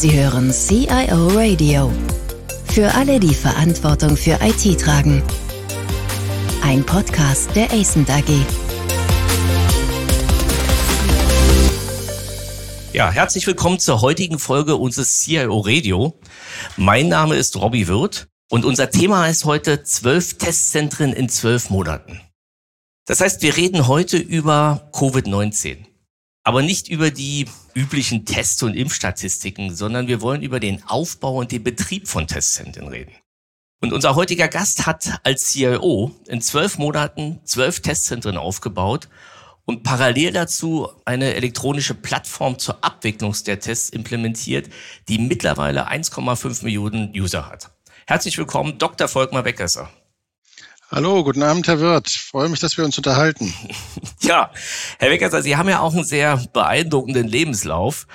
Sie 0.00 0.18
hören 0.18 0.50
CIO 0.50 1.28
Radio. 1.28 1.92
Für 2.72 2.94
alle, 2.94 3.20
die 3.20 3.34
Verantwortung 3.34 4.16
für 4.16 4.38
IT 4.40 4.80
tragen. 4.80 5.22
Ein 6.62 6.86
Podcast 6.86 7.54
der 7.54 7.70
ACENT 7.70 8.08
AG. 8.08 8.24
Ja, 12.94 13.10
herzlich 13.10 13.46
willkommen 13.46 13.78
zur 13.78 14.00
heutigen 14.00 14.38
Folge 14.38 14.76
unseres 14.76 15.20
CIO 15.20 15.58
Radio. 15.58 16.18
Mein 16.78 17.08
Name 17.08 17.36
ist 17.36 17.56
Robbie 17.56 17.86
Wirth 17.86 18.26
und 18.48 18.64
unser 18.64 18.88
Thema 18.88 19.28
ist 19.28 19.44
heute 19.44 19.82
zwölf 19.82 20.38
Testzentren 20.38 21.12
in 21.12 21.28
zwölf 21.28 21.68
Monaten. 21.68 22.22
Das 23.04 23.20
heißt, 23.20 23.42
wir 23.42 23.54
reden 23.54 23.86
heute 23.86 24.16
über 24.16 24.88
Covid-19 24.94 25.89
aber 26.42 26.62
nicht 26.62 26.88
über 26.88 27.10
die 27.10 27.46
üblichen 27.74 28.24
Tests 28.24 28.62
und 28.62 28.74
Impfstatistiken, 28.74 29.74
sondern 29.74 30.08
wir 30.08 30.20
wollen 30.20 30.42
über 30.42 30.60
den 30.60 30.82
Aufbau 30.84 31.36
und 31.38 31.52
den 31.52 31.62
Betrieb 31.62 32.08
von 32.08 32.26
Testzentren 32.26 32.88
reden. 32.88 33.12
Und 33.82 33.92
unser 33.92 34.14
heutiger 34.14 34.48
Gast 34.48 34.86
hat 34.86 35.20
als 35.24 35.52
CIO 35.52 36.14
in 36.28 36.42
zwölf 36.42 36.76
Monaten 36.78 37.40
zwölf 37.44 37.80
Testzentren 37.80 38.36
aufgebaut 38.36 39.08
und 39.64 39.82
parallel 39.82 40.32
dazu 40.32 40.88
eine 41.04 41.34
elektronische 41.34 41.94
Plattform 41.94 42.58
zur 42.58 42.84
Abwicklung 42.84 43.34
der 43.46 43.60
Tests 43.60 43.88
implementiert, 43.88 44.68
die 45.08 45.18
mittlerweile 45.18 45.88
1,5 45.88 46.64
Millionen 46.64 47.12
User 47.14 47.48
hat. 47.48 47.70
Herzlich 48.06 48.36
willkommen, 48.36 48.78
Dr. 48.78 49.08
Volkmar 49.08 49.44
Beckerser. 49.44 49.88
Hallo, 50.92 51.22
guten 51.22 51.44
Abend, 51.44 51.68
Herr 51.68 51.78
Wirth. 51.78 52.08
Ich 52.08 52.20
freue 52.20 52.48
mich, 52.48 52.58
dass 52.58 52.76
wir 52.76 52.84
uns 52.84 52.98
unterhalten. 52.98 53.54
Ja, 54.22 54.50
Herr 54.98 55.10
Weckerser, 55.10 55.40
Sie 55.40 55.56
haben 55.56 55.68
ja 55.68 55.80
auch 55.80 55.94
einen 55.94 56.04
sehr 56.04 56.36
beeindruckenden 56.52 57.28
Lebenslauf. 57.28 58.08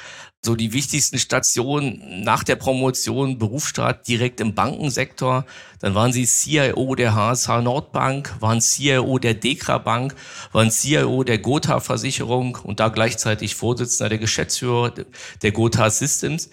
So 0.44 0.56
die 0.56 0.74
wichtigsten 0.74 1.18
Stationen 1.18 2.22
nach 2.24 2.44
der 2.44 2.58
Promotion, 2.58 3.40
Berufsstart 3.40 4.08
direkt 4.08 4.42
im 4.42 4.56
Bankensektor. 4.56 5.46
Dann 5.80 5.96
waren 5.96 6.12
Sie 6.12 6.26
CIO 6.26 6.96
der 6.96 7.16
HSH 7.16 7.62
Nordbank, 7.62 8.36
waren 8.42 8.60
CIO 8.60 9.20
der 9.20 9.36
Dekra 9.36 9.78
Bank, 9.78 10.14
waren 10.52 10.70
CIO 10.70 11.24
der 11.24 11.38
Gotha 11.38 11.80
Versicherung 11.80 12.58
und 12.62 12.82
da 12.82 12.90
gleichzeitig 12.90 13.56
Vorsitzender 13.56 14.10
der 14.10 14.20
Geschäftsführer 14.20 14.94
der 15.42 15.52
Gotha 15.54 15.90
Systems. 15.90 16.50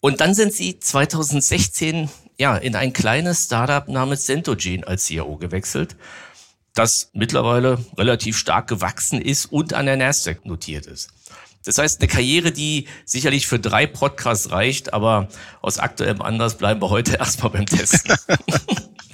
Und 0.00 0.20
dann 0.20 0.34
sind 0.34 0.52
Sie 0.52 0.80
2016 0.80 2.10
ja, 2.38 2.56
in 2.56 2.76
ein 2.76 2.92
kleines 2.92 3.44
Startup 3.44 3.88
namens 3.88 4.26
Centogene 4.26 4.86
als 4.86 5.06
CIO 5.06 5.36
gewechselt, 5.36 5.96
das 6.74 7.10
mittlerweile 7.14 7.78
relativ 7.96 8.36
stark 8.36 8.68
gewachsen 8.68 9.20
ist 9.20 9.46
und 9.46 9.72
an 9.72 9.86
der 9.86 9.96
Nasdaq 9.96 10.44
notiert 10.44 10.86
ist. 10.86 11.10
Das 11.66 11.78
heißt, 11.78 12.00
eine 12.00 12.08
Karriere, 12.08 12.52
die 12.52 12.86
sicherlich 13.04 13.48
für 13.48 13.58
drei 13.58 13.86
Podcasts 13.86 14.52
reicht, 14.52 14.94
aber 14.94 15.28
aus 15.62 15.78
aktuellem 15.78 16.22
Anlass 16.22 16.56
bleiben 16.56 16.80
wir 16.80 16.90
heute 16.90 17.16
erstmal 17.18 17.50
beim 17.50 17.66
Testen. 17.66 18.16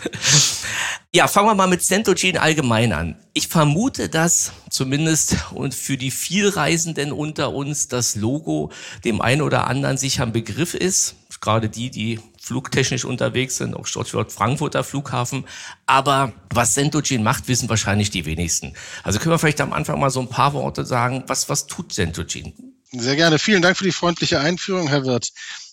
ja, 1.15 1.29
fangen 1.29 1.49
wir 1.49 1.55
mal 1.55 1.67
mit 1.67 1.83
Centogene 1.83 2.43
allgemein 2.43 2.93
an. 2.93 3.17
Ich 3.33 3.49
vermute, 3.49 4.11
dass 4.11 4.53
zumindest 4.69 5.37
und 5.53 5.75
für 5.75 5.97
die 5.97 6.11
Vielreisenden 6.11 7.13
unter 7.13 7.55
uns 7.55 7.89
das 7.89 8.17
Logo 8.17 8.71
dem 9.05 9.23
einen 9.23 9.41
oder 9.41 9.67
anderen 9.67 9.97
sicher 9.97 10.25
ein 10.25 10.33
Begriff 10.33 10.75
ist. 10.75 11.15
Gerade 11.43 11.69
die, 11.69 11.91
die 11.91 12.21
flugtechnisch 12.41 13.05
unterwegs 13.05 13.57
sind, 13.57 13.75
auch 13.75 13.85
Stichwort 13.87 14.31
Frankfurter 14.31 14.85
Flughafen. 14.85 15.45
Aber 15.87 16.33
was 16.55 16.73
Centogene 16.75 17.23
macht, 17.23 17.49
wissen 17.49 17.69
wahrscheinlich 17.69 18.11
die 18.11 18.25
wenigsten. 18.25 18.75
Also 19.03 19.19
können 19.19 19.33
wir 19.33 19.41
vielleicht 19.41 19.61
am 19.61 19.73
Anfang 19.73 19.99
mal 19.99 20.11
so 20.11 20.21
ein 20.21 20.29
paar 20.29 20.53
Worte 20.53 20.85
sagen, 20.85 21.25
was, 21.27 21.49
was 21.49 21.67
tut 21.67 21.93
Centogene? 21.93 22.53
Sehr 22.93 23.17
gerne. 23.17 23.41
Vielen 23.41 23.61
Dank 23.61 23.77
für 23.77 23.83
die 23.83 23.91
freundliche 23.91 24.39
Einführung, 24.39 24.87
Herr 24.87 25.05
Wirth. 25.05 25.33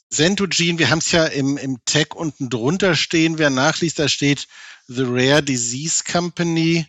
Centogene, 0.09 0.79
wir 0.79 0.89
haben 0.89 0.99
es 0.99 1.11
ja 1.11 1.25
im, 1.25 1.55
im 1.57 1.77
Tag 1.85 2.15
unten 2.15 2.49
drunter 2.49 2.95
stehen. 2.95 3.37
Wer 3.37 3.51
nachliest, 3.51 3.99
da 3.99 4.09
steht 4.09 4.47
The 4.87 5.03
Rare 5.05 5.43
Disease 5.43 6.03
Company. 6.03 6.87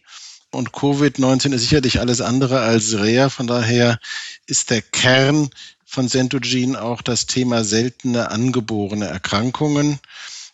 Und 0.52 0.70
Covid-19 0.70 1.52
ist 1.52 1.62
sicherlich 1.62 2.00
alles 2.00 2.22
andere 2.22 2.60
als 2.60 2.94
rare. 2.94 3.28
Von 3.28 3.46
daher 3.46 4.00
ist 4.46 4.70
der 4.70 4.80
Kern 4.80 5.50
von 5.90 6.08
Centogene 6.08 6.80
auch 6.80 7.02
das 7.02 7.26
Thema 7.26 7.64
seltene 7.64 8.30
angeborene 8.30 9.06
Erkrankungen. 9.06 9.98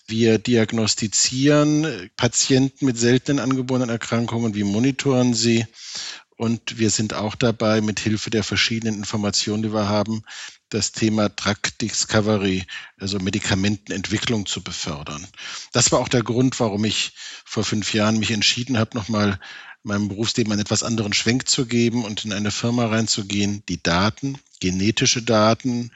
Wir 0.07 0.39
diagnostizieren 0.39 2.11
Patienten 2.17 2.87
mit 2.87 2.97
seltenen 2.97 3.41
angeborenen 3.41 3.91
Erkrankungen, 3.91 4.55
wir 4.55 4.65
monitoren 4.65 5.35
sie 5.35 5.67
und 6.39 6.79
wir 6.79 6.89
sind 6.89 7.13
auch 7.13 7.35
dabei, 7.35 7.83
mit 7.83 8.01
Hilfe 8.01 8.31
der 8.31 8.45
verschiedenen 8.45 8.95
Informationen, 8.95 9.63
die 9.63 9.75
wir 9.75 9.91
haben, 9.91 10.23
das 10.71 10.93
Thema 10.93 11.29
Drug 11.29 11.57
Discovery, 11.83 12.65
also 12.99 13.19
Medikamentenentwicklung 13.19 14.47
zu 14.47 14.63
befördern. 14.63 15.27
Das 15.73 15.93
war 15.93 15.99
auch 15.99 16.09
der 16.09 16.23
Grund, 16.23 16.59
warum 16.61 16.87
ich 16.87 17.13
vor 17.45 17.63
fünf 17.63 17.93
Jahren 17.93 18.19
mich 18.19 18.31
entschieden 18.31 18.79
habe, 18.79 18.97
nochmal 18.97 19.39
meinem 19.87 20.09
Berufsleben 20.09 20.53
einen 20.53 20.61
etwas 20.61 20.83
anderen 20.83 21.13
Schwenk 21.13 21.49
zu 21.49 21.67
geben 21.67 22.05
und 22.05 22.25
in 22.25 22.33
eine 22.33 22.51
Firma 22.51 22.87
reinzugehen, 22.87 23.63
die 23.69 23.83
Daten, 23.83 24.39
genetische 24.61 25.23
Daten 25.23 25.93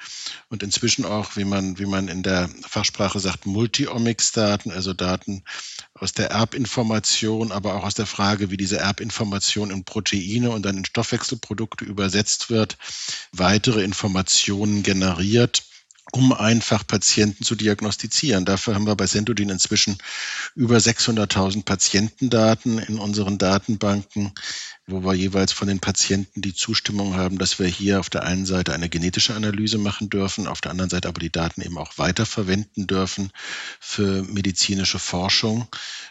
und 0.49 0.63
inzwischen 0.63 1.05
auch, 1.05 1.37
wie 1.37 1.45
man, 1.45 1.79
wie 1.79 1.87
man 1.87 2.09
in 2.09 2.23
der 2.23 2.49
Fachsprache 2.67 3.19
sagt, 3.19 3.47
Multiomics-Daten, 3.47 4.71
also 4.71 4.93
Daten 4.93 5.43
aus 5.95 6.13
der 6.13 6.31
Erbinformation, 6.31 7.53
aber 7.53 7.75
auch 7.75 7.85
aus 7.85 7.95
der 7.95 8.07
Frage, 8.07 8.51
wie 8.51 8.57
diese 8.57 8.79
Erbinformation 8.79 9.71
in 9.71 9.85
Proteine 9.85 10.51
und 10.51 10.63
dann 10.65 10.79
in 10.79 10.85
Stoffwechselprodukte 10.85 11.85
übersetzt 11.85 12.49
wird, 12.49 12.79
weitere 13.33 13.83
Informationen 13.83 14.83
generiert 14.83 15.65
um 16.13 16.33
einfach 16.33 16.87
Patienten 16.87 17.45
zu 17.45 17.55
diagnostizieren. 17.55 18.45
Dafür 18.45 18.75
haben 18.75 18.87
wir 18.87 18.97
bei 18.97 19.07
Sentodin 19.07 19.51
inzwischen 19.51 19.99
über 20.55 20.79
600.000 20.79 21.65
Patientendaten 21.65 22.79
in 22.79 22.99
unseren 22.99 23.39
Datenbanken, 23.39 24.33
wo 24.87 25.05
wir 25.05 25.15
jeweils 25.15 25.53
von 25.53 25.69
den 25.69 25.81
Patienten 25.81 26.43
die 26.43 26.55
Zustimmung 26.55 27.17
haben, 27.17 27.39
dass 27.39 27.59
wir 27.59 27.67
hier 27.67 28.01
auf 28.01 28.11
der 28.11 28.25
einen 28.25 28.47
Seite 28.47 28.73
eine 28.73 28.89
genetische 28.89 29.35
Analyse 29.35 29.79
machen 29.79 30.11
dürfen, 30.11 30.47
auf 30.47 30.61
der 30.61 30.73
anderen 30.73 30.91
Seite 30.91 31.09
aber 31.09 31.21
die 31.21 31.31
Daten 31.31 31.63
eben 31.63 31.79
auch 31.79 31.97
weiterverwenden 31.97 32.87
dürfen 32.87 33.31
für 33.79 34.23
medizinische 34.25 34.99
Forschung 34.99 35.69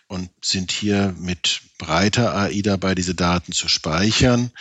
und 0.08 0.30
sind 0.42 0.72
hier 0.72 1.14
mit 1.20 1.62
breiter 1.78 2.36
AI 2.36 2.62
dabei, 2.62 2.96
diese 2.96 3.16
Daten 3.16 3.52
zu 3.52 3.68
speichern, 3.68 4.52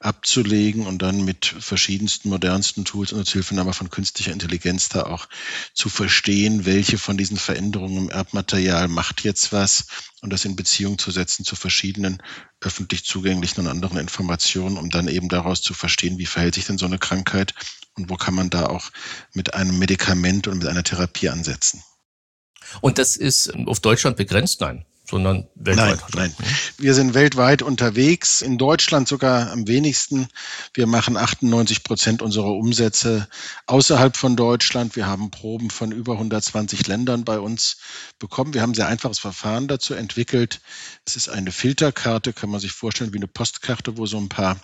abzulegen 0.00 0.86
und 0.86 1.02
dann 1.02 1.24
mit 1.24 1.46
verschiedensten, 1.46 2.30
modernsten 2.30 2.84
Tools 2.84 3.12
und 3.12 3.28
Hilfenahme 3.28 3.72
von 3.72 3.90
künstlicher 3.90 4.32
Intelligenz 4.32 4.83
da 4.88 5.04
auch 5.04 5.28
zu 5.74 5.88
verstehen, 5.88 6.64
welche 6.64 6.98
von 6.98 7.16
diesen 7.16 7.36
Veränderungen 7.36 7.96
im 7.96 8.10
Erbmaterial 8.10 8.88
macht 8.88 9.24
jetzt 9.24 9.52
was 9.52 9.86
und 10.20 10.32
das 10.32 10.44
in 10.44 10.56
Beziehung 10.56 10.98
zu 10.98 11.10
setzen 11.10 11.44
zu 11.44 11.56
verschiedenen 11.56 12.22
öffentlich 12.60 13.04
zugänglichen 13.04 13.60
und 13.60 13.68
anderen 13.68 13.98
Informationen, 13.98 14.76
um 14.76 14.90
dann 14.90 15.08
eben 15.08 15.28
daraus 15.28 15.62
zu 15.62 15.74
verstehen, 15.74 16.18
wie 16.18 16.26
verhält 16.26 16.54
sich 16.54 16.66
denn 16.66 16.78
so 16.78 16.86
eine 16.86 16.98
Krankheit 16.98 17.54
und 17.94 18.10
wo 18.10 18.16
kann 18.16 18.34
man 18.34 18.50
da 18.50 18.66
auch 18.66 18.90
mit 19.32 19.54
einem 19.54 19.78
Medikament 19.78 20.48
und 20.48 20.58
mit 20.58 20.68
einer 20.68 20.84
Therapie 20.84 21.28
ansetzen. 21.28 21.82
Und 22.80 22.98
das 22.98 23.16
ist 23.16 23.54
auf 23.66 23.80
Deutschland 23.80 24.16
begrenzt? 24.16 24.60
Nein 24.60 24.84
sondern 25.06 25.46
weltweit. 25.54 26.00
Nein, 26.14 26.34
nein. 26.38 26.48
Wir 26.78 26.94
sind 26.94 27.14
weltweit 27.14 27.62
unterwegs, 27.62 28.42
in 28.42 28.56
Deutschland 28.56 29.06
sogar 29.06 29.50
am 29.50 29.68
wenigsten. 29.68 30.28
Wir 30.72 30.86
machen 30.86 31.16
98 31.16 31.84
Prozent 31.84 32.22
unserer 32.22 32.52
Umsätze 32.52 33.28
außerhalb 33.66 34.16
von 34.16 34.36
Deutschland. 34.36 34.96
Wir 34.96 35.06
haben 35.06 35.30
Proben 35.30 35.70
von 35.70 35.92
über 35.92 36.14
120 36.14 36.86
Ländern 36.86 37.24
bei 37.24 37.38
uns 37.38 37.76
bekommen. 38.18 38.54
Wir 38.54 38.62
haben 38.62 38.70
ein 38.70 38.74
sehr 38.74 38.88
einfaches 38.88 39.18
Verfahren 39.18 39.68
dazu 39.68 39.94
entwickelt. 39.94 40.60
Es 41.04 41.16
ist 41.16 41.28
eine 41.28 41.52
Filterkarte, 41.52 42.32
kann 42.32 42.50
man 42.50 42.60
sich 42.60 42.72
vorstellen, 42.72 43.12
wie 43.12 43.18
eine 43.18 43.28
Postkarte, 43.28 43.98
wo 43.98 44.06
so 44.06 44.18
ein 44.18 44.30
paar 44.30 44.56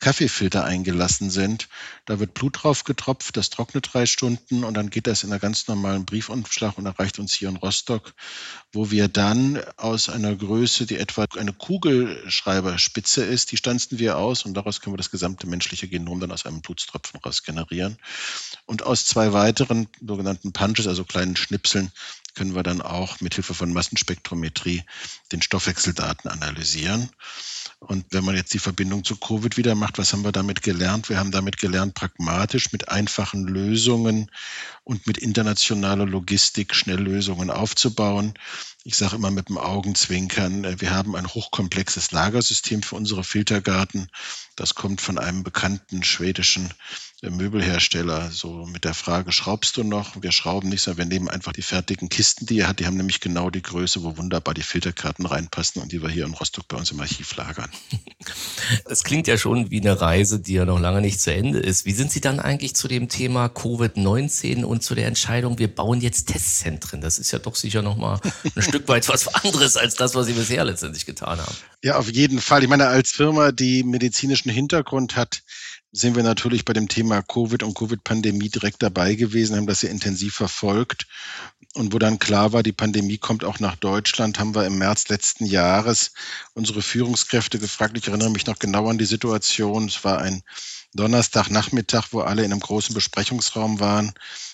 Kaffeefilter 0.00 0.64
eingelassen 0.64 1.30
sind. 1.30 1.68
Da 2.04 2.20
wird 2.20 2.34
Blut 2.34 2.62
drauf 2.62 2.84
getropft, 2.84 3.36
das 3.36 3.50
trocknet 3.50 3.90
drei 3.92 4.06
Stunden 4.06 4.64
und 4.64 4.74
dann 4.74 4.90
geht 4.90 5.06
das 5.06 5.24
in 5.24 5.30
einer 5.30 5.40
ganz 5.40 5.66
normalen 5.66 6.04
Briefumschlag 6.04 6.78
und 6.78 6.86
erreicht 6.86 7.18
uns 7.18 7.32
hier 7.32 7.48
in 7.48 7.56
Rostock, 7.56 8.14
wo 8.72 8.90
wir 8.90 9.08
dann 9.08 9.60
aus 9.76 10.08
einer 10.08 10.34
Größe, 10.34 10.86
die 10.86 10.96
etwa 10.96 11.26
eine 11.36 11.52
Kugelschreiberspitze 11.52 13.24
ist, 13.24 13.52
die 13.52 13.56
stanzen 13.56 13.98
wir 13.98 14.18
aus 14.18 14.44
und 14.44 14.54
daraus 14.54 14.80
können 14.80 14.94
wir 14.94 14.98
das 14.98 15.10
gesamte 15.10 15.46
menschliche 15.46 15.88
Genom 15.88 16.20
dann 16.20 16.32
aus 16.32 16.46
einem 16.46 16.60
Blutstropfen 16.60 17.20
raus 17.20 17.42
generieren. 17.42 17.98
Und 18.66 18.82
aus 18.82 19.04
zwei 19.04 19.32
weiteren 19.32 19.88
sogenannten 20.00 20.52
Punches, 20.52 20.86
also 20.86 21.04
kleinen 21.04 21.36
Schnipseln, 21.36 21.92
können 22.38 22.54
wir 22.54 22.62
dann 22.62 22.80
auch 22.80 23.20
mit 23.20 23.34
Hilfe 23.34 23.52
von 23.52 23.72
Massenspektrometrie 23.72 24.84
den 25.32 25.42
Stoffwechseldaten 25.42 26.30
analysieren. 26.30 27.10
Und 27.80 28.06
wenn 28.10 28.24
man 28.24 28.36
jetzt 28.36 28.54
die 28.54 28.60
Verbindung 28.60 29.02
zu 29.02 29.16
Covid 29.16 29.56
wieder 29.56 29.74
macht, 29.74 29.98
was 29.98 30.12
haben 30.12 30.22
wir 30.22 30.30
damit 30.30 30.62
gelernt? 30.62 31.08
Wir 31.08 31.18
haben 31.18 31.32
damit 31.32 31.58
gelernt, 31.58 31.94
pragmatisch 31.94 32.70
mit 32.70 32.90
einfachen 32.90 33.48
Lösungen 33.48 34.30
und 34.84 35.08
mit 35.08 35.18
internationaler 35.18 36.06
Logistik 36.06 36.76
Schnelllösungen 36.76 37.50
aufzubauen. 37.50 38.34
Ich 38.84 38.96
sage 38.96 39.16
immer 39.16 39.32
mit 39.32 39.48
dem 39.48 39.58
Augenzwinkern, 39.58 40.62
äh, 40.62 40.80
wir 40.80 40.92
haben 40.92 41.16
ein 41.16 41.26
hochkomplexes 41.26 42.12
Lagersystem 42.12 42.84
für 42.84 42.94
unsere 42.94 43.24
Filtergarten. 43.24 44.10
Das 44.54 44.76
kommt 44.76 45.00
von 45.00 45.18
einem 45.18 45.42
bekannten 45.42 46.04
schwedischen 46.04 46.72
äh, 47.22 47.30
Möbelhersteller. 47.30 48.30
So 48.30 48.66
mit 48.66 48.84
der 48.84 48.94
Frage, 48.94 49.30
schraubst 49.30 49.76
du 49.76 49.84
noch? 49.84 50.22
Wir 50.22 50.32
schrauben 50.32 50.70
nicht, 50.70 50.82
sondern 50.82 51.10
wir 51.10 51.18
nehmen 51.18 51.28
einfach 51.28 51.52
die 51.52 51.62
fertigen 51.62 52.08
Kisten, 52.08 52.46
die 52.46 52.60
er 52.60 52.68
hat. 52.68 52.80
Die 52.80 52.86
haben 52.86 52.96
nämlich 52.96 53.20
genau 53.20 53.50
die 53.50 53.62
Größe, 53.62 54.02
wo 54.02 54.16
wunderbar 54.16 54.54
die 54.54 54.62
Filterkarten 54.62 55.26
reinpassen 55.26 55.82
und 55.82 55.92
die 55.92 56.02
wir 56.02 56.08
hier 56.08 56.24
in 56.24 56.34
Rostock 56.34 56.66
bei 56.66 56.76
uns 56.76 56.90
im 56.90 57.00
Archiv 57.00 57.36
lagern. 57.36 57.70
Es 58.84 59.04
klingt 59.04 59.26
ja 59.26 59.38
schon 59.38 59.70
wie 59.70 59.80
eine 59.80 60.00
Reise, 60.00 60.40
die 60.40 60.54
ja 60.54 60.64
noch 60.64 60.78
lange 60.78 61.00
nicht 61.00 61.20
zu 61.20 61.32
Ende 61.32 61.58
ist. 61.58 61.84
Wie 61.84 61.92
sind 61.92 62.10
Sie 62.10 62.20
dann 62.20 62.40
eigentlich 62.40 62.74
zu 62.74 62.88
dem 62.88 63.08
Thema 63.08 63.46
Covid-19 63.46 64.64
und 64.64 64.82
zu 64.82 64.94
der 64.94 65.06
Entscheidung, 65.06 65.58
wir 65.58 65.74
bauen 65.74 66.00
jetzt 66.00 66.26
Testzentren? 66.26 67.00
Das 67.00 67.18
ist 67.18 67.30
ja 67.30 67.38
doch 67.38 67.54
sicher 67.54 67.82
nochmal 67.82 68.20
ein 68.54 68.62
Stück 68.62 68.78
Stück 68.78 68.88
weit 68.88 69.08
was 69.08 69.26
anderes 69.26 69.76
als 69.76 69.96
das, 69.96 70.14
was 70.14 70.26
Sie 70.26 70.34
bisher 70.34 70.64
letztendlich 70.64 71.04
getan 71.04 71.40
haben. 71.40 71.56
Ja, 71.82 71.96
auf 71.96 72.08
jeden 72.08 72.40
Fall. 72.40 72.62
Ich 72.62 72.68
meine, 72.68 72.86
als 72.86 73.10
Firma, 73.10 73.50
die 73.50 73.82
medizinischen 73.82 74.50
Hintergrund 74.50 75.16
hat, 75.16 75.42
sind 75.92 76.16
wir 76.16 76.22
natürlich 76.22 76.64
bei 76.64 76.72
dem 76.72 76.88
Thema 76.88 77.22
Covid 77.22 77.62
und 77.62 77.74
Covid-Pandemie 77.74 78.50
direkt 78.50 78.82
dabei 78.82 79.14
gewesen, 79.14 79.56
haben 79.56 79.66
das 79.66 79.80
sehr 79.80 79.90
intensiv 79.90 80.34
verfolgt. 80.34 81.06
Und 81.74 81.92
wo 81.92 81.98
dann 81.98 82.18
klar 82.18 82.52
war, 82.52 82.62
die 82.62 82.72
Pandemie 82.72 83.18
kommt 83.18 83.44
auch 83.44 83.58
nach 83.60 83.76
Deutschland, 83.76 84.38
haben 84.38 84.54
wir 84.54 84.66
im 84.66 84.78
März 84.78 85.08
letzten 85.08 85.46
Jahres 85.46 86.12
unsere 86.54 86.82
Führungskräfte 86.82 87.58
gefragt. 87.58 87.96
Ich 87.96 88.08
erinnere 88.08 88.30
mich 88.30 88.46
noch 88.46 88.58
genau 88.58 88.88
an 88.88 88.98
die 88.98 89.04
Situation. 89.04 89.86
Es 89.86 90.04
war 90.04 90.18
ein 90.18 90.42
Donnerstagnachmittag, 90.94 92.08
wo 92.10 92.20
alle 92.20 92.44
in 92.44 92.52
einem 92.52 92.60
großen 92.60 92.94
Besprechungsraum 92.94 93.80
waren 93.80 94.12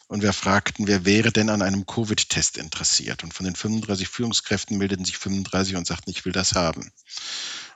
und 0.09 0.23
wir 0.23 0.33
fragten, 0.33 0.87
wer 0.87 1.05
wäre 1.05 1.33
denn 1.33 1.49
an 1.49 1.63
einem 1.63 1.87
Covid-Test 1.87 2.59
interessiert? 2.59 3.25
Und 3.25 3.33
von 3.33 3.45
den 3.45 3.57
35 3.57 4.09
Führungskräften 4.09 4.77
meldeten 4.77 5.05
sich 5.05 5.17
35 5.19 5.77
und 5.77 5.87
sagten, 5.87 6.11
ich 6.11 6.25
will 6.25 6.33
das 6.33 6.55
haben. 6.55 6.93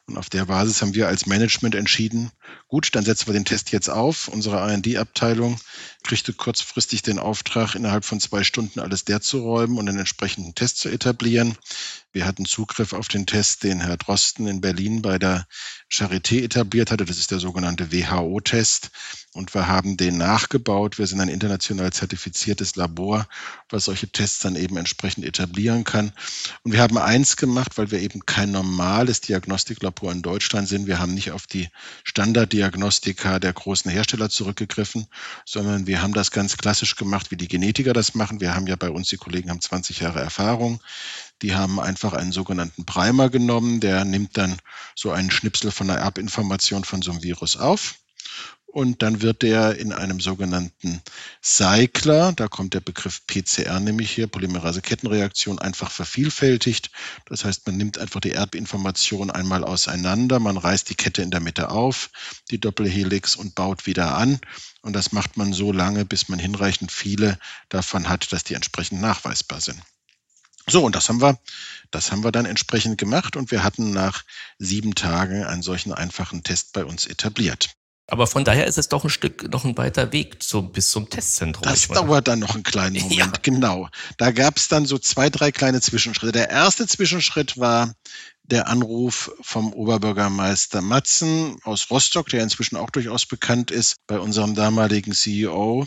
Und 0.08 0.16
auf 0.16 0.30
der 0.30 0.46
Basis 0.46 0.80
haben 0.80 0.94
wir 0.94 1.06
als 1.06 1.26
Management 1.26 1.74
entschieden, 1.74 2.30
gut, 2.66 2.94
dann 2.94 3.04
setzen 3.04 3.26
wir 3.26 3.34
den 3.34 3.44
Test 3.44 3.72
jetzt 3.72 3.90
auf. 3.90 4.28
Unsere 4.28 4.56
R&D-Abteilung 4.56 5.60
kriegte 6.02 6.32
kurzfristig 6.32 7.02
den 7.02 7.18
Auftrag, 7.18 7.74
innerhalb 7.74 8.06
von 8.06 8.18
zwei 8.18 8.42
Stunden 8.42 8.80
alles 8.80 9.04
der 9.04 9.20
zu 9.20 9.40
räumen 9.40 9.76
und 9.76 9.86
einen 9.86 9.98
entsprechenden 9.98 10.54
Test 10.54 10.78
zu 10.78 10.88
etablieren. 10.88 11.58
Wir 12.18 12.26
hatten 12.26 12.46
Zugriff 12.46 12.94
auf 12.94 13.06
den 13.06 13.26
Test, 13.26 13.62
den 13.62 13.80
Herr 13.80 13.96
Drosten 13.96 14.48
in 14.48 14.60
Berlin 14.60 15.02
bei 15.02 15.20
der 15.20 15.46
Charité 15.88 16.42
etabliert 16.42 16.90
hatte. 16.90 17.04
Das 17.04 17.16
ist 17.16 17.30
der 17.30 17.38
sogenannte 17.38 17.92
WHO-Test. 17.92 18.90
Und 19.34 19.54
wir 19.54 19.68
haben 19.68 19.96
den 19.96 20.18
nachgebaut. 20.18 20.98
Wir 20.98 21.06
sind 21.06 21.20
ein 21.20 21.28
international 21.28 21.92
zertifiziertes 21.92 22.74
Labor, 22.74 23.28
was 23.68 23.84
solche 23.84 24.08
Tests 24.08 24.40
dann 24.40 24.56
eben 24.56 24.76
entsprechend 24.76 25.24
etablieren 25.24 25.84
kann. 25.84 26.12
Und 26.64 26.72
wir 26.72 26.80
haben 26.80 26.98
eins 26.98 27.36
gemacht, 27.36 27.78
weil 27.78 27.92
wir 27.92 28.00
eben 28.00 28.26
kein 28.26 28.50
normales 28.50 29.20
Diagnostiklabor 29.20 30.10
in 30.10 30.22
Deutschland 30.22 30.66
sind. 30.66 30.88
Wir 30.88 30.98
haben 30.98 31.14
nicht 31.14 31.30
auf 31.30 31.46
die 31.46 31.68
Standarddiagnostika 32.02 33.38
der 33.38 33.52
großen 33.52 33.92
Hersteller 33.92 34.28
zurückgegriffen, 34.28 35.06
sondern 35.44 35.86
wir 35.86 36.02
haben 36.02 36.14
das 36.14 36.32
ganz 36.32 36.56
klassisch 36.56 36.96
gemacht, 36.96 37.30
wie 37.30 37.36
die 37.36 37.46
Genetiker 37.46 37.92
das 37.92 38.16
machen. 38.16 38.40
Wir 38.40 38.56
haben 38.56 38.66
ja 38.66 38.74
bei 38.74 38.90
uns, 38.90 39.08
die 39.08 39.18
Kollegen 39.18 39.50
haben 39.50 39.60
20 39.60 40.00
Jahre 40.00 40.18
Erfahrung. 40.18 40.80
Die 41.42 41.54
haben 41.54 41.78
einfach 41.78 42.12
einen 42.12 42.32
sogenannten 42.32 42.84
Primer 42.84 43.30
genommen, 43.30 43.80
der 43.80 44.04
nimmt 44.04 44.36
dann 44.36 44.58
so 44.94 45.10
einen 45.10 45.30
Schnipsel 45.30 45.70
von 45.70 45.88
einer 45.88 46.00
Erbinformation 46.00 46.84
von 46.84 47.02
so 47.02 47.12
einem 47.12 47.22
Virus 47.22 47.56
auf. 47.56 47.96
Und 48.70 49.02
dann 49.02 49.22
wird 49.22 49.42
der 49.42 49.78
in 49.78 49.92
einem 49.94 50.20
sogenannten 50.20 51.00
Cycler, 51.42 52.32
da 52.32 52.48
kommt 52.48 52.74
der 52.74 52.80
Begriff 52.80 53.26
PCR 53.26 53.80
nämlich 53.80 54.10
hier, 54.10 54.26
Polymerase-Kettenreaktion, 54.26 55.58
einfach 55.58 55.90
vervielfältigt. 55.90 56.90
Das 57.24 57.46
heißt, 57.46 57.66
man 57.66 57.78
nimmt 57.78 57.96
einfach 57.96 58.20
die 58.20 58.32
Erbinformation 58.32 59.30
einmal 59.30 59.64
auseinander, 59.64 60.38
man 60.38 60.58
reißt 60.58 60.90
die 60.90 60.96
Kette 60.96 61.22
in 61.22 61.30
der 61.30 61.40
Mitte 61.40 61.70
auf, 61.70 62.10
die 62.50 62.60
Doppelhelix 62.60 63.36
und 63.36 63.54
baut 63.54 63.86
wieder 63.86 64.16
an. 64.16 64.38
Und 64.82 64.92
das 64.92 65.12
macht 65.12 65.38
man 65.38 65.54
so 65.54 65.72
lange, 65.72 66.04
bis 66.04 66.28
man 66.28 66.38
hinreichend 66.38 66.92
viele 66.92 67.38
davon 67.70 68.08
hat, 68.08 68.30
dass 68.32 68.44
die 68.44 68.54
entsprechend 68.54 69.00
nachweisbar 69.00 69.62
sind. 69.62 69.82
So, 70.70 70.84
und 70.84 70.94
das 70.94 71.08
haben 71.08 71.20
wir, 71.20 71.38
das 71.90 72.12
haben 72.12 72.24
wir 72.24 72.32
dann 72.32 72.46
entsprechend 72.46 72.98
gemacht 72.98 73.36
und 73.36 73.50
wir 73.50 73.62
hatten 73.62 73.92
nach 73.92 74.24
sieben 74.58 74.94
Tagen 74.94 75.44
einen 75.44 75.62
solchen 75.62 75.92
einfachen 75.92 76.42
Test 76.42 76.72
bei 76.72 76.84
uns 76.84 77.06
etabliert. 77.06 77.70
Aber 78.10 78.26
von 78.26 78.42
daher 78.42 78.66
ist 78.66 78.78
es 78.78 78.88
doch 78.88 79.04
ein 79.04 79.10
Stück 79.10 79.50
noch 79.52 79.66
ein 79.66 79.76
weiter 79.76 80.12
Weg 80.12 80.42
zu, 80.42 80.62
bis 80.62 80.90
zum 80.90 81.10
Testzentrum. 81.10 81.62
Das 81.62 81.88
dauert 81.88 82.26
dann 82.26 82.38
noch 82.38 82.54
einen 82.54 82.62
kleinen 82.62 82.96
Moment, 83.02 83.18
ja. 83.18 83.32
genau. 83.42 83.88
Da 84.16 84.30
gab 84.30 84.56
es 84.56 84.68
dann 84.68 84.86
so 84.86 84.98
zwei, 84.98 85.28
drei 85.28 85.52
kleine 85.52 85.82
Zwischenschritte. 85.82 86.32
Der 86.32 86.48
erste 86.48 86.86
Zwischenschritt 86.86 87.58
war 87.58 87.92
der 88.44 88.66
Anruf 88.66 89.30
vom 89.42 89.74
Oberbürgermeister 89.74 90.80
Matzen 90.80 91.58
aus 91.64 91.90
Rostock, 91.90 92.30
der 92.30 92.42
inzwischen 92.42 92.76
auch 92.76 92.88
durchaus 92.88 93.26
bekannt 93.26 93.70
ist, 93.70 93.96
bei 94.06 94.18
unserem 94.18 94.54
damaligen 94.54 95.12
CEO 95.12 95.86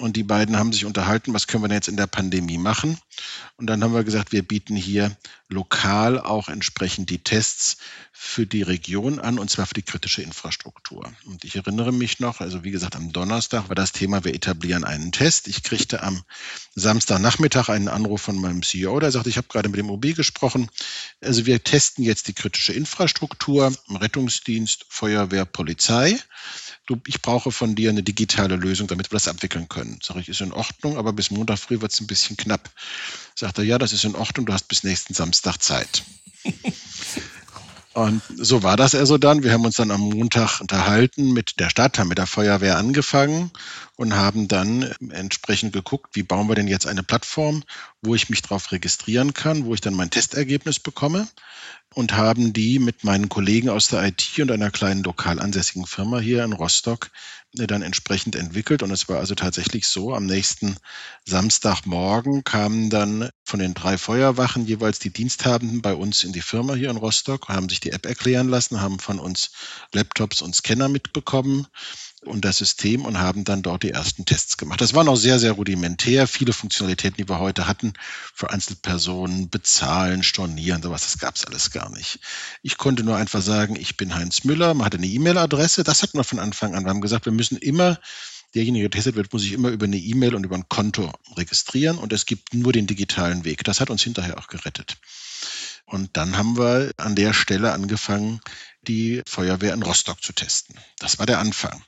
und 0.00 0.16
die 0.16 0.22
beiden 0.22 0.56
haben 0.56 0.72
sich 0.72 0.84
unterhalten, 0.84 1.34
was 1.34 1.46
können 1.46 1.62
wir 1.62 1.68
denn 1.68 1.76
jetzt 1.76 1.88
in 1.88 1.96
der 1.96 2.06
Pandemie 2.06 2.58
machen? 2.58 2.98
Und 3.56 3.66
dann 3.66 3.84
haben 3.84 3.94
wir 3.94 4.04
gesagt, 4.04 4.32
wir 4.32 4.42
bieten 4.42 4.74
hier 4.74 5.16
lokal 5.48 6.18
auch 6.18 6.48
entsprechend 6.48 7.10
die 7.10 7.22
Tests 7.22 7.76
für 8.12 8.46
die 8.46 8.62
Region 8.62 9.18
an, 9.18 9.38
und 9.38 9.50
zwar 9.50 9.66
für 9.66 9.74
die 9.74 9.82
kritische 9.82 10.22
Infrastruktur. 10.22 11.10
Und 11.26 11.44
ich 11.44 11.56
erinnere 11.56 11.92
mich 11.92 12.20
noch, 12.20 12.40
also 12.40 12.64
wie 12.64 12.70
gesagt, 12.70 12.96
am 12.96 13.12
Donnerstag 13.12 13.68
war 13.68 13.74
das 13.74 13.92
Thema, 13.92 14.24
wir 14.24 14.34
etablieren 14.34 14.84
einen 14.84 15.12
Test. 15.12 15.48
Ich 15.48 15.62
kriegte 15.62 16.02
am 16.02 16.22
Samstagnachmittag 16.74 17.68
einen 17.68 17.88
Anruf 17.88 18.22
von 18.22 18.36
meinem 18.36 18.62
CEO, 18.62 19.00
der 19.00 19.10
sagte, 19.10 19.30
ich 19.30 19.36
habe 19.36 19.48
gerade 19.48 19.68
mit 19.68 19.78
dem 19.78 19.90
OB 19.90 20.14
gesprochen. 20.14 20.70
Also 21.20 21.46
wir 21.46 21.62
testen 21.64 22.04
jetzt 22.04 22.28
die 22.28 22.34
kritische 22.34 22.72
Infrastruktur, 22.72 23.74
Rettungsdienst, 23.88 24.86
Feuerwehr, 24.88 25.44
Polizei 25.44 26.18
ich 27.06 27.22
brauche 27.22 27.52
von 27.52 27.74
dir 27.74 27.90
eine 27.90 28.02
digitale 28.02 28.56
Lösung, 28.56 28.88
damit 28.88 29.10
wir 29.10 29.16
das 29.16 29.28
abwickeln 29.28 29.68
können. 29.68 29.89
Sag 30.02 30.16
ich, 30.16 30.28
ist 30.28 30.40
in 30.40 30.52
Ordnung, 30.52 30.96
aber 30.96 31.12
bis 31.12 31.30
Montag 31.30 31.58
früh 31.58 31.80
wird 31.80 31.92
es 31.92 32.00
ein 32.00 32.06
bisschen 32.06 32.36
knapp. 32.36 32.70
Sagt 33.34 33.58
er, 33.58 33.64
ja, 33.64 33.78
das 33.78 33.92
ist 33.92 34.04
in 34.04 34.14
Ordnung, 34.14 34.46
du 34.46 34.52
hast 34.52 34.68
bis 34.68 34.84
nächsten 34.84 35.14
Samstag 35.14 35.58
Zeit. 35.58 36.04
Und 37.92 38.22
so 38.36 38.62
war 38.62 38.76
das 38.76 38.94
also 38.94 39.18
dann. 39.18 39.42
Wir 39.42 39.52
haben 39.52 39.64
uns 39.64 39.76
dann 39.76 39.90
am 39.90 40.00
Montag 40.02 40.60
unterhalten 40.60 41.32
mit 41.32 41.58
der 41.58 41.70
Stadt, 41.70 41.98
haben 41.98 42.08
mit 42.08 42.18
der 42.18 42.28
Feuerwehr 42.28 42.76
angefangen 42.76 43.50
und 44.00 44.14
haben 44.14 44.48
dann 44.48 44.94
entsprechend 45.10 45.74
geguckt, 45.74 46.16
wie 46.16 46.22
bauen 46.22 46.48
wir 46.48 46.54
denn 46.54 46.68
jetzt 46.68 46.86
eine 46.86 47.02
Plattform, 47.02 47.62
wo 48.00 48.14
ich 48.14 48.30
mich 48.30 48.40
drauf 48.40 48.72
registrieren 48.72 49.34
kann, 49.34 49.66
wo 49.66 49.74
ich 49.74 49.82
dann 49.82 49.92
mein 49.92 50.08
Testergebnis 50.08 50.80
bekomme 50.80 51.28
und 51.94 52.14
haben 52.14 52.54
die 52.54 52.78
mit 52.78 53.04
meinen 53.04 53.28
Kollegen 53.28 53.68
aus 53.68 53.88
der 53.88 54.02
IT 54.04 54.38
und 54.38 54.50
einer 54.50 54.70
kleinen 54.70 55.02
lokal 55.02 55.38
ansässigen 55.38 55.84
Firma 55.84 56.18
hier 56.18 56.42
in 56.44 56.54
Rostock 56.54 57.10
äh, 57.58 57.66
dann 57.66 57.82
entsprechend 57.82 58.36
entwickelt. 58.36 58.82
Und 58.82 58.90
es 58.90 59.06
war 59.10 59.18
also 59.18 59.34
tatsächlich 59.34 59.86
so, 59.86 60.14
am 60.14 60.24
nächsten 60.24 60.76
Samstagmorgen 61.26 62.42
kamen 62.42 62.88
dann 62.88 63.28
von 63.44 63.60
den 63.60 63.74
drei 63.74 63.98
Feuerwachen 63.98 64.64
jeweils 64.64 64.98
die 64.98 65.12
Diensthabenden 65.12 65.82
bei 65.82 65.92
uns 65.92 66.24
in 66.24 66.32
die 66.32 66.40
Firma 66.40 66.72
hier 66.72 66.88
in 66.88 66.96
Rostock, 66.96 67.48
haben 67.48 67.68
sich 67.68 67.80
die 67.80 67.90
App 67.92 68.06
erklären 68.06 68.48
lassen, 68.48 68.80
haben 68.80 68.98
von 68.98 69.18
uns 69.18 69.50
Laptops 69.92 70.40
und 70.40 70.56
Scanner 70.56 70.88
mitbekommen 70.88 71.66
und 72.24 72.44
das 72.44 72.58
System 72.58 73.04
und 73.04 73.18
haben 73.18 73.44
dann 73.44 73.62
dort 73.62 73.82
die 73.82 73.90
ersten 73.90 74.26
Tests 74.26 74.58
gemacht. 74.58 74.80
Das 74.80 74.92
war 74.92 75.04
noch 75.04 75.16
sehr, 75.16 75.38
sehr 75.38 75.52
rudimentär. 75.52 76.26
Viele 76.26 76.52
Funktionalitäten, 76.52 77.16
die 77.16 77.28
wir 77.28 77.38
heute 77.38 77.66
hatten, 77.66 77.94
für 78.34 78.50
Einzelpersonen, 78.50 79.48
bezahlen, 79.48 80.22
stornieren, 80.22 80.82
sowas, 80.82 81.02
das 81.02 81.18
gab 81.18 81.36
es 81.36 81.46
alles 81.46 81.70
gar 81.70 81.90
nicht. 81.90 82.20
Ich 82.62 82.76
konnte 82.76 83.04
nur 83.04 83.16
einfach 83.16 83.40
sagen, 83.40 83.74
ich 83.76 83.96
bin 83.96 84.14
Heinz 84.14 84.44
Müller, 84.44 84.74
man 84.74 84.84
hatte 84.84 84.98
eine 84.98 85.06
E-Mail-Adresse, 85.06 85.82
das 85.82 86.02
hatten 86.02 86.18
wir 86.18 86.24
von 86.24 86.38
Anfang 86.38 86.74
an. 86.74 86.84
Wir 86.84 86.90
haben 86.90 87.00
gesagt, 87.00 87.24
wir 87.24 87.32
müssen 87.32 87.56
immer 87.56 87.98
derjenige, 88.54 88.84
der 88.84 88.90
getestet 88.90 89.16
wird, 89.16 89.32
muss 89.32 89.42
sich 89.42 89.52
immer 89.52 89.68
über 89.68 89.86
eine 89.86 89.96
E-Mail 89.96 90.34
und 90.34 90.44
über 90.44 90.56
ein 90.56 90.68
Konto 90.68 91.12
registrieren 91.36 91.98
und 91.98 92.12
es 92.12 92.26
gibt 92.26 92.52
nur 92.52 92.72
den 92.72 92.86
digitalen 92.86 93.44
Weg. 93.44 93.64
Das 93.64 93.80
hat 93.80 93.90
uns 93.90 94.02
hinterher 94.02 94.38
auch 94.38 94.48
gerettet. 94.48 94.98
Und 95.90 96.16
dann 96.16 96.36
haben 96.36 96.56
wir 96.56 96.92
an 96.98 97.16
der 97.16 97.32
Stelle 97.32 97.72
angefangen, 97.72 98.40
die 98.82 99.22
Feuerwehr 99.26 99.74
in 99.74 99.82
Rostock 99.82 100.22
zu 100.22 100.32
testen. 100.32 100.76
Das 101.00 101.18
war 101.18 101.26
der 101.26 101.40
Anfang. 101.40 101.82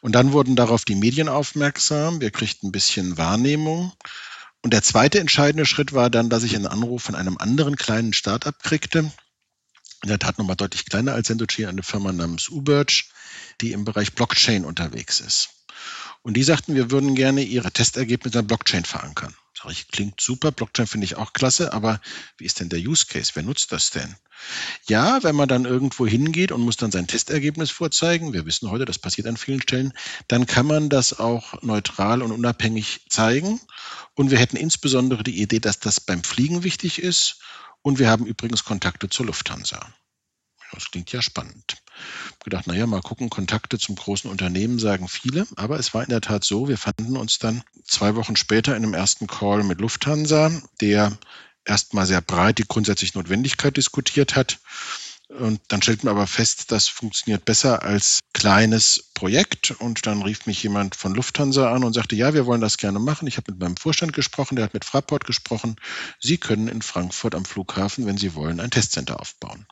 Und 0.00 0.16
dann 0.16 0.32
wurden 0.32 0.56
darauf 0.56 0.84
die 0.84 0.96
Medien 0.96 1.28
aufmerksam. 1.28 2.20
Wir 2.20 2.32
kriegten 2.32 2.68
ein 2.68 2.72
bisschen 2.72 3.18
Wahrnehmung. 3.18 3.92
Und 4.62 4.72
der 4.72 4.82
zweite 4.82 5.20
entscheidende 5.20 5.64
Schritt 5.64 5.92
war 5.92 6.10
dann, 6.10 6.28
dass 6.28 6.42
ich 6.42 6.56
einen 6.56 6.66
Anruf 6.66 7.04
von 7.04 7.14
einem 7.14 7.38
anderen 7.38 7.76
kleinen 7.76 8.12
Startup 8.12 8.60
kriegte. 8.64 9.12
In 10.02 10.08
der 10.08 10.18
Tat 10.18 10.38
nochmal 10.38 10.56
deutlich 10.56 10.84
kleiner 10.84 11.14
als 11.14 11.28
Sendochi, 11.28 11.66
eine 11.66 11.84
Firma 11.84 12.10
namens 12.10 12.48
Uberge, 12.48 13.04
die 13.60 13.70
im 13.70 13.84
Bereich 13.84 14.14
Blockchain 14.14 14.64
unterwegs 14.64 15.20
ist. 15.20 15.50
Und 16.26 16.34
die 16.34 16.42
sagten, 16.42 16.74
wir 16.74 16.90
würden 16.90 17.14
gerne 17.14 17.42
ihre 17.42 17.70
Testergebnisse 17.70 18.40
in 18.40 18.42
der 18.42 18.48
Blockchain 18.48 18.84
verankern. 18.84 19.32
Sag 19.54 19.70
ich, 19.70 19.86
klingt 19.86 20.20
super, 20.20 20.50
Blockchain 20.50 20.88
finde 20.88 21.04
ich 21.04 21.14
auch 21.14 21.32
klasse, 21.32 21.72
aber 21.72 22.00
wie 22.36 22.44
ist 22.44 22.58
denn 22.58 22.68
der 22.68 22.80
Use 22.80 23.06
Case? 23.06 23.30
Wer 23.34 23.44
nutzt 23.44 23.70
das 23.70 23.90
denn? 23.90 24.16
Ja, 24.88 25.22
wenn 25.22 25.36
man 25.36 25.46
dann 25.48 25.66
irgendwo 25.66 26.04
hingeht 26.04 26.50
und 26.50 26.62
muss 26.62 26.78
dann 26.78 26.90
sein 26.90 27.06
Testergebnis 27.06 27.70
vorzeigen, 27.70 28.32
wir 28.32 28.44
wissen 28.44 28.68
heute, 28.72 28.86
das 28.86 28.98
passiert 28.98 29.28
an 29.28 29.36
vielen 29.36 29.62
Stellen, 29.62 29.92
dann 30.26 30.46
kann 30.46 30.66
man 30.66 30.88
das 30.88 31.16
auch 31.16 31.62
neutral 31.62 32.22
und 32.22 32.32
unabhängig 32.32 33.02
zeigen. 33.08 33.60
Und 34.14 34.32
wir 34.32 34.38
hätten 34.38 34.56
insbesondere 34.56 35.22
die 35.22 35.40
Idee, 35.40 35.60
dass 35.60 35.78
das 35.78 36.00
beim 36.00 36.24
Fliegen 36.24 36.64
wichtig 36.64 37.00
ist. 37.00 37.38
Und 37.82 38.00
wir 38.00 38.10
haben 38.10 38.26
übrigens 38.26 38.64
Kontakte 38.64 39.08
zur 39.08 39.26
Lufthansa. 39.26 39.78
Das 40.72 40.90
klingt 40.90 41.12
ja 41.12 41.22
spannend. 41.22 41.76
Gedacht, 42.44 42.66
naja, 42.66 42.86
mal 42.86 43.02
gucken, 43.02 43.30
Kontakte 43.30 43.78
zum 43.78 43.96
großen 43.96 44.30
Unternehmen 44.30 44.78
sagen 44.78 45.08
viele, 45.08 45.46
aber 45.56 45.78
es 45.78 45.94
war 45.94 46.02
in 46.02 46.10
der 46.10 46.20
Tat 46.20 46.44
so, 46.44 46.68
wir 46.68 46.78
fanden 46.78 47.16
uns 47.16 47.38
dann 47.38 47.62
zwei 47.84 48.14
Wochen 48.14 48.36
später 48.36 48.76
in 48.76 48.84
einem 48.84 48.94
ersten 48.94 49.26
Call 49.26 49.62
mit 49.64 49.80
Lufthansa, 49.80 50.50
der 50.80 51.18
erstmal 51.64 52.06
sehr 52.06 52.20
breit 52.20 52.58
die 52.58 52.68
grundsätzliche 52.68 53.18
Notwendigkeit 53.18 53.76
diskutiert 53.76 54.36
hat. 54.36 54.58
Und 55.28 55.60
dann 55.68 55.82
stellten 55.82 56.04
wir 56.04 56.12
aber 56.12 56.28
fest, 56.28 56.70
das 56.70 56.86
funktioniert 56.86 57.44
besser 57.44 57.82
als 57.82 58.20
kleines 58.32 59.10
Projekt. 59.12 59.72
Und 59.72 60.06
dann 60.06 60.22
rief 60.22 60.46
mich 60.46 60.62
jemand 60.62 60.94
von 60.94 61.14
Lufthansa 61.14 61.72
an 61.72 61.82
und 61.82 61.94
sagte, 61.94 62.14
ja, 62.14 62.32
wir 62.32 62.46
wollen 62.46 62.60
das 62.60 62.76
gerne 62.76 63.00
machen. 63.00 63.26
Ich 63.26 63.36
habe 63.36 63.50
mit 63.50 63.60
meinem 63.60 63.76
Vorstand 63.76 64.12
gesprochen, 64.12 64.54
der 64.54 64.64
hat 64.66 64.74
mit 64.74 64.84
Fraport 64.84 65.24
gesprochen. 65.24 65.76
Sie 66.20 66.38
können 66.38 66.68
in 66.68 66.80
Frankfurt 66.80 67.34
am 67.34 67.44
Flughafen, 67.44 68.06
wenn 68.06 68.18
Sie 68.18 68.34
wollen, 68.34 68.60
ein 68.60 68.70
Testcenter 68.70 69.18
aufbauen. 69.18 69.66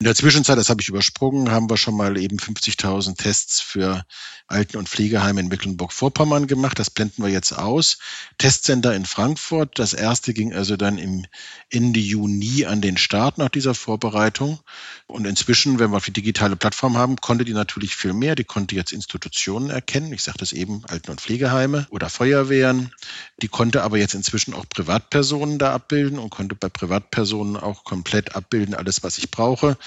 In 0.00 0.06
der 0.06 0.16
Zwischenzeit, 0.16 0.58
das 0.58 0.70
habe 0.70 0.82
ich 0.82 0.88
übersprungen, 0.88 1.52
haben 1.52 1.70
wir 1.70 1.76
schon 1.76 1.96
mal 1.96 2.18
eben 2.18 2.38
50.000 2.38 3.16
Tests 3.16 3.60
für 3.60 4.04
Alten- 4.48 4.76
und 4.76 4.88
Pflegeheime 4.88 5.40
in 5.40 5.48
Mecklenburg-Vorpommern 5.48 6.48
gemacht. 6.48 6.78
Das 6.80 6.90
blenden 6.90 7.22
wir 7.22 7.30
jetzt 7.30 7.52
aus. 7.52 7.98
Testcenter 8.36 8.94
in 8.94 9.06
Frankfurt. 9.06 9.78
Das 9.78 9.94
erste 9.94 10.34
ging 10.34 10.52
also 10.52 10.76
dann 10.76 10.98
im 10.98 11.24
Ende 11.70 12.00
Juni 12.00 12.66
an 12.66 12.80
den 12.80 12.98
Start 12.98 13.38
nach 13.38 13.48
dieser 13.48 13.74
Vorbereitung. 13.74 14.58
Und 15.06 15.26
inzwischen, 15.26 15.78
wenn 15.78 15.92
wir 15.92 16.00
die 16.00 16.12
digitale 16.12 16.56
Plattform 16.56 16.98
haben, 16.98 17.16
konnte 17.16 17.44
die 17.44 17.54
natürlich 17.54 17.94
viel 17.94 18.12
mehr. 18.12 18.34
Die 18.34 18.44
konnte 18.44 18.74
jetzt 18.74 18.92
Institutionen 18.92 19.70
erkennen. 19.70 20.12
Ich 20.12 20.24
sagte 20.24 20.42
es 20.42 20.52
eben, 20.52 20.84
Alten- 20.86 21.12
und 21.12 21.20
Pflegeheime 21.20 21.86
oder 21.90 22.10
Feuerwehren. 22.10 22.92
Die 23.40 23.48
konnte 23.48 23.82
aber 23.82 23.96
jetzt 23.96 24.14
inzwischen 24.14 24.54
auch 24.54 24.68
Privatpersonen 24.68 25.58
da 25.58 25.72
abbilden 25.72 26.18
und 26.18 26.30
konnte 26.30 26.56
bei 26.56 26.68
Privatpersonen 26.68 27.56
auch 27.56 27.84
komplett 27.84 28.34
abbilden, 28.34 28.74
alles, 28.74 29.02
was 29.04 29.18
ich 29.18 29.30
brauche. 29.30 29.78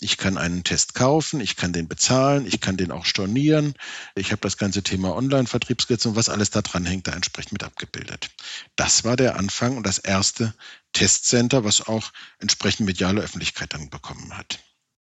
Ich 0.00 0.16
kann 0.16 0.38
einen 0.38 0.64
Test 0.64 0.94
kaufen, 0.94 1.40
ich 1.40 1.56
kann 1.56 1.72
den 1.72 1.86
bezahlen, 1.86 2.46
ich 2.46 2.60
kann 2.60 2.76
den 2.76 2.90
auch 2.90 3.04
stornieren. 3.04 3.74
Ich 4.14 4.32
habe 4.32 4.40
das 4.40 4.56
ganze 4.56 4.82
Thema 4.82 5.14
Online-Vertriebsgesetz 5.14 6.06
und 6.06 6.16
was 6.16 6.30
alles 6.30 6.50
da 6.50 6.62
dran 6.62 6.86
hängt, 6.86 7.06
da 7.06 7.12
entsprechend 7.12 7.52
mit 7.52 7.64
abgebildet. 7.64 8.30
Das 8.76 9.04
war 9.04 9.16
der 9.16 9.36
Anfang 9.36 9.76
und 9.76 9.86
das 9.86 9.98
erste 9.98 10.54
Testcenter, 10.92 11.64
was 11.64 11.86
auch 11.86 12.12
entsprechend 12.38 12.86
mediale 12.86 13.20
Öffentlichkeit 13.20 13.74
dann 13.74 13.90
bekommen 13.90 14.36
hat. 14.36 14.58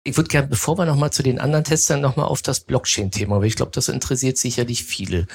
Ich 0.06 0.16
würde 0.16 0.28
gerne, 0.28 0.46
bevor 0.46 0.78
wir 0.78 0.86
nochmal 0.86 1.10
zu 1.10 1.24
den 1.24 1.40
anderen 1.40 1.64
Testern, 1.64 2.00
nochmal 2.00 2.26
auf 2.26 2.40
das 2.40 2.60
Blockchain-Thema, 2.60 3.40
weil 3.40 3.48
ich 3.48 3.56
glaube, 3.56 3.72
das 3.74 3.88
interessiert 3.88 4.38
sicherlich 4.38 4.84
viele. 4.84 5.26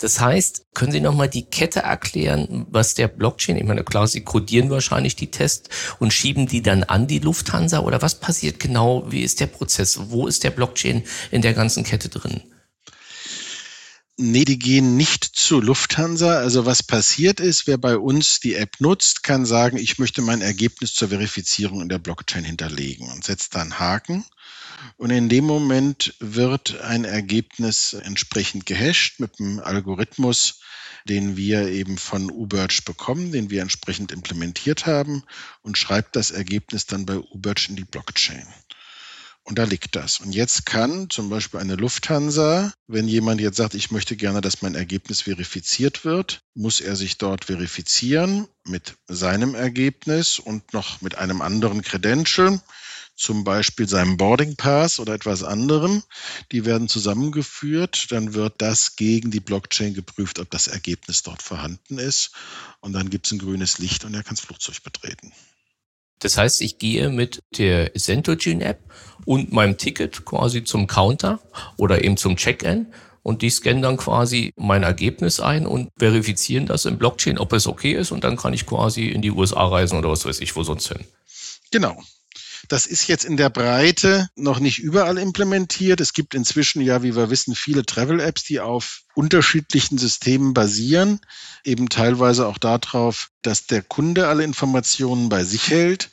Das 0.00 0.18
heißt, 0.18 0.66
können 0.74 0.90
Sie 0.90 1.00
nochmal 1.00 1.28
die 1.28 1.44
Kette 1.44 1.80
erklären, 1.80 2.66
was 2.68 2.94
der 2.94 3.06
Blockchain, 3.06 3.56
ich 3.56 3.62
meine, 3.62 3.84
klar, 3.84 4.08
Sie 4.08 4.22
codieren 4.22 4.68
wahrscheinlich 4.68 5.14
die 5.14 5.30
Tests 5.30 5.70
und 6.00 6.12
schieben 6.12 6.48
die 6.48 6.60
dann 6.60 6.82
an 6.82 7.06
die 7.06 7.20
Lufthansa 7.20 7.78
oder 7.78 8.02
was 8.02 8.16
passiert 8.16 8.58
genau? 8.58 9.04
Wie 9.06 9.22
ist 9.22 9.38
der 9.38 9.46
Prozess? 9.46 10.10
Wo 10.10 10.26
ist 10.26 10.42
der 10.42 10.50
Blockchain 10.50 11.04
in 11.30 11.40
der 11.40 11.54
ganzen 11.54 11.84
Kette 11.84 12.08
drin? 12.08 12.42
Nee, 14.18 14.46
die 14.46 14.58
gehen 14.58 14.96
nicht 14.96 15.24
zur 15.24 15.62
Lufthansa. 15.62 16.38
Also 16.38 16.64
was 16.64 16.82
passiert 16.82 17.38
ist, 17.38 17.66
wer 17.66 17.76
bei 17.76 17.98
uns 17.98 18.40
die 18.40 18.54
App 18.54 18.80
nutzt, 18.80 19.22
kann 19.22 19.44
sagen, 19.44 19.76
ich 19.76 19.98
möchte 19.98 20.22
mein 20.22 20.40
Ergebnis 20.40 20.94
zur 20.94 21.08
Verifizierung 21.08 21.82
in 21.82 21.90
der 21.90 21.98
Blockchain 21.98 22.42
hinterlegen 22.42 23.10
und 23.10 23.24
setzt 23.24 23.54
dann 23.54 23.78
Haken. 23.78 24.24
Und 24.96 25.10
in 25.10 25.28
dem 25.28 25.44
Moment 25.44 26.14
wird 26.18 26.80
ein 26.80 27.04
Ergebnis 27.04 27.92
entsprechend 27.92 28.64
gehasht 28.64 29.20
mit 29.20 29.38
einem 29.38 29.60
Algorithmus, 29.60 30.60
den 31.04 31.36
wir 31.36 31.68
eben 31.68 31.98
von 31.98 32.30
Uberge 32.30 32.80
bekommen, 32.86 33.32
den 33.32 33.50
wir 33.50 33.60
entsprechend 33.60 34.12
implementiert 34.12 34.86
haben 34.86 35.24
und 35.60 35.76
schreibt 35.76 36.16
das 36.16 36.30
Ergebnis 36.30 36.86
dann 36.86 37.04
bei 37.04 37.18
Uberge 37.18 37.66
in 37.68 37.76
die 37.76 37.84
Blockchain. 37.84 38.46
Und 39.46 39.60
da 39.60 39.64
liegt 39.64 39.94
das. 39.94 40.18
Und 40.18 40.34
jetzt 40.34 40.66
kann 40.66 41.08
zum 41.08 41.30
Beispiel 41.30 41.60
eine 41.60 41.76
Lufthansa, 41.76 42.72
wenn 42.88 43.06
jemand 43.06 43.40
jetzt 43.40 43.56
sagt, 43.56 43.74
ich 43.74 43.92
möchte 43.92 44.16
gerne, 44.16 44.40
dass 44.40 44.60
mein 44.60 44.74
Ergebnis 44.74 45.20
verifiziert 45.20 46.04
wird, 46.04 46.40
muss 46.54 46.80
er 46.80 46.96
sich 46.96 47.16
dort 47.16 47.44
verifizieren 47.44 48.48
mit 48.64 48.96
seinem 49.06 49.54
Ergebnis 49.54 50.40
und 50.40 50.72
noch 50.72 51.00
mit 51.00 51.16
einem 51.18 51.42
anderen 51.42 51.82
Credential, 51.82 52.60
zum 53.14 53.44
Beispiel 53.44 53.88
seinem 53.88 54.16
Boarding 54.16 54.56
Pass 54.56 54.98
oder 54.98 55.14
etwas 55.14 55.44
anderem. 55.44 56.02
Die 56.50 56.64
werden 56.64 56.88
zusammengeführt. 56.88 58.10
Dann 58.10 58.34
wird 58.34 58.54
das 58.58 58.96
gegen 58.96 59.30
die 59.30 59.40
Blockchain 59.40 59.94
geprüft, 59.94 60.40
ob 60.40 60.50
das 60.50 60.66
Ergebnis 60.66 61.22
dort 61.22 61.40
vorhanden 61.40 61.98
ist. 61.98 62.32
Und 62.80 62.94
dann 62.94 63.10
gibt 63.10 63.26
es 63.26 63.32
ein 63.32 63.38
grünes 63.38 63.78
Licht 63.78 64.04
und 64.04 64.12
er 64.12 64.24
kann 64.24 64.34
das 64.34 64.44
Flugzeug 64.44 64.82
betreten. 64.82 65.32
Das 66.20 66.38
heißt, 66.38 66.60
ich 66.62 66.78
gehe 66.78 67.08
mit 67.10 67.42
der 67.58 67.92
Centogene 67.94 68.64
App 68.64 68.80
und 69.24 69.52
meinem 69.52 69.76
Ticket 69.76 70.24
quasi 70.24 70.64
zum 70.64 70.86
Counter 70.86 71.40
oder 71.76 72.02
eben 72.04 72.16
zum 72.16 72.36
Check-in 72.36 72.86
und 73.22 73.42
die 73.42 73.50
scannen 73.50 73.82
dann 73.82 73.96
quasi 73.96 74.52
mein 74.56 74.84
Ergebnis 74.84 75.40
ein 75.40 75.66
und 75.66 75.90
verifizieren 75.98 76.66
das 76.66 76.84
im 76.84 76.96
Blockchain, 76.96 77.38
ob 77.38 77.52
es 77.52 77.66
okay 77.66 77.92
ist 77.92 78.12
und 78.12 78.22
dann 78.22 78.36
kann 78.36 78.54
ich 78.54 78.66
quasi 78.66 79.08
in 79.08 79.20
die 79.20 79.32
USA 79.32 79.66
reisen 79.66 79.98
oder 79.98 80.10
was 80.10 80.24
weiß 80.24 80.40
ich, 80.40 80.54
wo 80.54 80.62
sonst 80.62 80.88
hin. 80.88 81.04
Genau. 81.72 82.00
Das 82.68 82.86
ist 82.86 83.06
jetzt 83.06 83.24
in 83.24 83.36
der 83.36 83.50
Breite 83.50 84.28
noch 84.34 84.58
nicht 84.58 84.78
überall 84.78 85.18
implementiert. 85.18 86.00
Es 86.00 86.12
gibt 86.12 86.34
inzwischen 86.34 86.80
ja, 86.82 87.02
wie 87.02 87.14
wir 87.16 87.30
wissen, 87.30 87.54
viele 87.54 87.84
Travel-Apps, 87.84 88.44
die 88.44 88.60
auf 88.60 89.02
unterschiedlichen 89.14 89.98
Systemen 89.98 90.54
basieren, 90.54 91.20
eben 91.64 91.88
teilweise 91.88 92.46
auch 92.46 92.58
darauf, 92.58 93.28
dass 93.42 93.66
der 93.66 93.82
Kunde 93.82 94.28
alle 94.28 94.44
Informationen 94.44 95.28
bei 95.28 95.44
sich 95.44 95.70
hält 95.70 96.10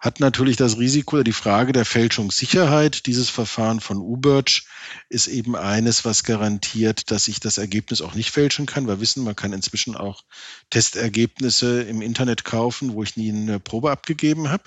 hat 0.00 0.20
natürlich 0.20 0.56
das 0.56 0.78
Risiko, 0.78 1.22
die 1.22 1.32
Frage 1.32 1.72
der 1.72 1.84
Fälschungssicherheit. 1.84 3.06
Dieses 3.06 3.30
Verfahren 3.30 3.80
von 3.80 3.98
UBERG 3.98 4.62
ist 5.08 5.26
eben 5.26 5.56
eines, 5.56 6.04
was 6.04 6.22
garantiert, 6.22 7.10
dass 7.10 7.28
ich 7.28 7.40
das 7.40 7.58
Ergebnis 7.58 8.02
auch 8.02 8.14
nicht 8.14 8.30
fälschen 8.30 8.66
kann. 8.66 8.86
Wir 8.86 9.00
wissen, 9.00 9.24
man 9.24 9.36
kann 9.36 9.52
inzwischen 9.52 9.96
auch 9.96 10.22
Testergebnisse 10.70 11.82
im 11.82 12.02
Internet 12.02 12.44
kaufen, 12.44 12.92
wo 12.92 13.02
ich 13.02 13.16
nie 13.16 13.30
eine 13.30 13.58
Probe 13.58 13.90
abgegeben 13.90 14.48
habe. 14.48 14.64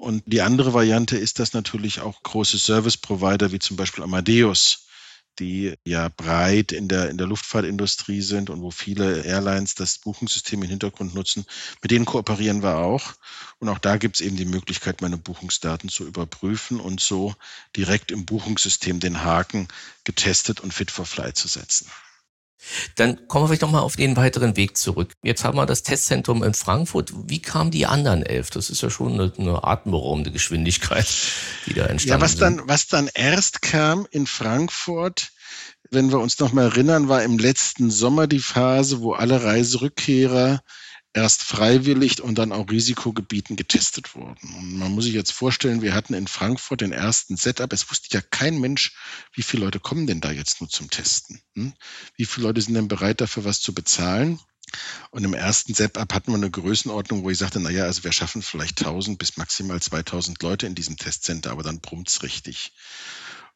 Und 0.00 0.22
die 0.24 0.40
andere 0.40 0.72
Variante 0.72 1.18
ist, 1.18 1.38
dass 1.38 1.52
natürlich 1.52 2.00
auch 2.00 2.22
große 2.22 2.58
Service-Provider 2.58 3.52
wie 3.52 3.58
zum 3.58 3.76
Beispiel 3.76 4.02
Amadeus, 4.02 4.86
die 5.38 5.74
ja 5.84 6.08
breit 6.08 6.72
in 6.72 6.88
der, 6.88 7.10
in 7.10 7.18
der 7.18 7.26
Luftfahrtindustrie 7.26 8.22
sind 8.22 8.48
und 8.48 8.62
wo 8.62 8.70
viele 8.70 9.22
Airlines 9.24 9.74
das 9.74 9.98
Buchungssystem 9.98 10.62
im 10.62 10.70
Hintergrund 10.70 11.14
nutzen, 11.14 11.44
mit 11.82 11.90
denen 11.90 12.06
kooperieren 12.06 12.62
wir 12.62 12.78
auch. 12.78 13.12
Und 13.58 13.68
auch 13.68 13.78
da 13.78 13.98
gibt 13.98 14.16
es 14.16 14.22
eben 14.22 14.36
die 14.36 14.46
Möglichkeit, 14.46 15.02
meine 15.02 15.18
Buchungsdaten 15.18 15.90
zu 15.90 16.06
überprüfen 16.06 16.80
und 16.80 17.00
so 17.00 17.34
direkt 17.76 18.10
im 18.10 18.24
Buchungssystem 18.24 19.00
den 19.00 19.22
Haken 19.22 19.68
getestet 20.04 20.60
und 20.60 20.72
fit 20.72 20.90
for 20.90 21.04
flight 21.04 21.36
zu 21.36 21.46
setzen. 21.46 21.90
Dann 22.96 23.26
kommen 23.28 23.44
wir 23.44 23.48
vielleicht 23.48 23.62
nochmal 23.62 23.82
auf 23.82 23.96
den 23.96 24.16
weiteren 24.16 24.56
Weg 24.56 24.76
zurück. 24.76 25.12
Jetzt 25.22 25.44
haben 25.44 25.56
wir 25.56 25.66
das 25.66 25.82
Testzentrum 25.82 26.42
in 26.42 26.54
Frankfurt. 26.54 27.12
Wie 27.28 27.40
kamen 27.40 27.70
die 27.70 27.86
anderen 27.86 28.22
elf? 28.22 28.50
Das 28.50 28.70
ist 28.70 28.82
ja 28.82 28.90
schon 28.90 29.14
eine, 29.14 29.32
eine 29.38 29.64
atemberaubende 29.64 30.30
Geschwindigkeit, 30.30 31.06
die 31.66 31.74
da 31.74 31.86
entstanden 31.86 32.20
Ja, 32.20 32.24
was 32.24 32.36
dann, 32.36 32.62
was 32.66 32.86
dann 32.86 33.08
erst 33.12 33.62
kam 33.62 34.06
in 34.10 34.26
Frankfurt, 34.26 35.30
wenn 35.90 36.10
wir 36.10 36.20
uns 36.20 36.38
nochmal 36.38 36.66
erinnern, 36.66 37.08
war 37.08 37.22
im 37.22 37.38
letzten 37.38 37.90
Sommer 37.90 38.26
die 38.26 38.38
Phase, 38.38 39.00
wo 39.00 39.12
alle 39.12 39.42
Reiserückkehrer 39.42 40.60
erst 41.12 41.42
freiwillig 41.42 42.20
und 42.20 42.36
dann 42.36 42.52
auch 42.52 42.70
Risikogebieten 42.70 43.56
getestet 43.56 44.14
wurden. 44.14 44.54
Und 44.54 44.78
man 44.78 44.92
muss 44.92 45.04
sich 45.04 45.14
jetzt 45.14 45.32
vorstellen, 45.32 45.82
wir 45.82 45.94
hatten 45.94 46.14
in 46.14 46.28
Frankfurt 46.28 46.80
den 46.82 46.92
ersten 46.92 47.36
Setup. 47.36 47.72
Es 47.72 47.90
wusste 47.90 48.08
ja 48.16 48.20
kein 48.20 48.60
Mensch, 48.60 48.96
wie 49.32 49.42
viele 49.42 49.64
Leute 49.64 49.80
kommen 49.80 50.06
denn 50.06 50.20
da 50.20 50.30
jetzt 50.30 50.60
nur 50.60 50.70
zum 50.70 50.88
Testen? 50.90 51.40
Hm? 51.54 51.72
Wie 52.16 52.26
viele 52.26 52.46
Leute 52.46 52.60
sind 52.60 52.74
denn 52.74 52.88
bereit 52.88 53.20
dafür 53.20 53.44
was 53.44 53.60
zu 53.60 53.74
bezahlen? 53.74 54.38
Und 55.10 55.24
im 55.24 55.34
ersten 55.34 55.74
Setup 55.74 56.12
hatten 56.12 56.30
wir 56.30 56.36
eine 56.36 56.50
Größenordnung, 56.50 57.24
wo 57.24 57.30
ich 57.30 57.38
sagte, 57.38 57.58
naja, 57.58 57.84
also 57.84 58.04
wir 58.04 58.12
schaffen 58.12 58.42
vielleicht 58.42 58.78
1000 58.78 59.18
bis 59.18 59.36
maximal 59.36 59.82
2000 59.82 60.40
Leute 60.42 60.66
in 60.66 60.76
diesem 60.76 60.96
Testcenter, 60.96 61.50
aber 61.50 61.64
dann 61.64 61.80
brummt's 61.80 62.22
richtig. 62.22 62.72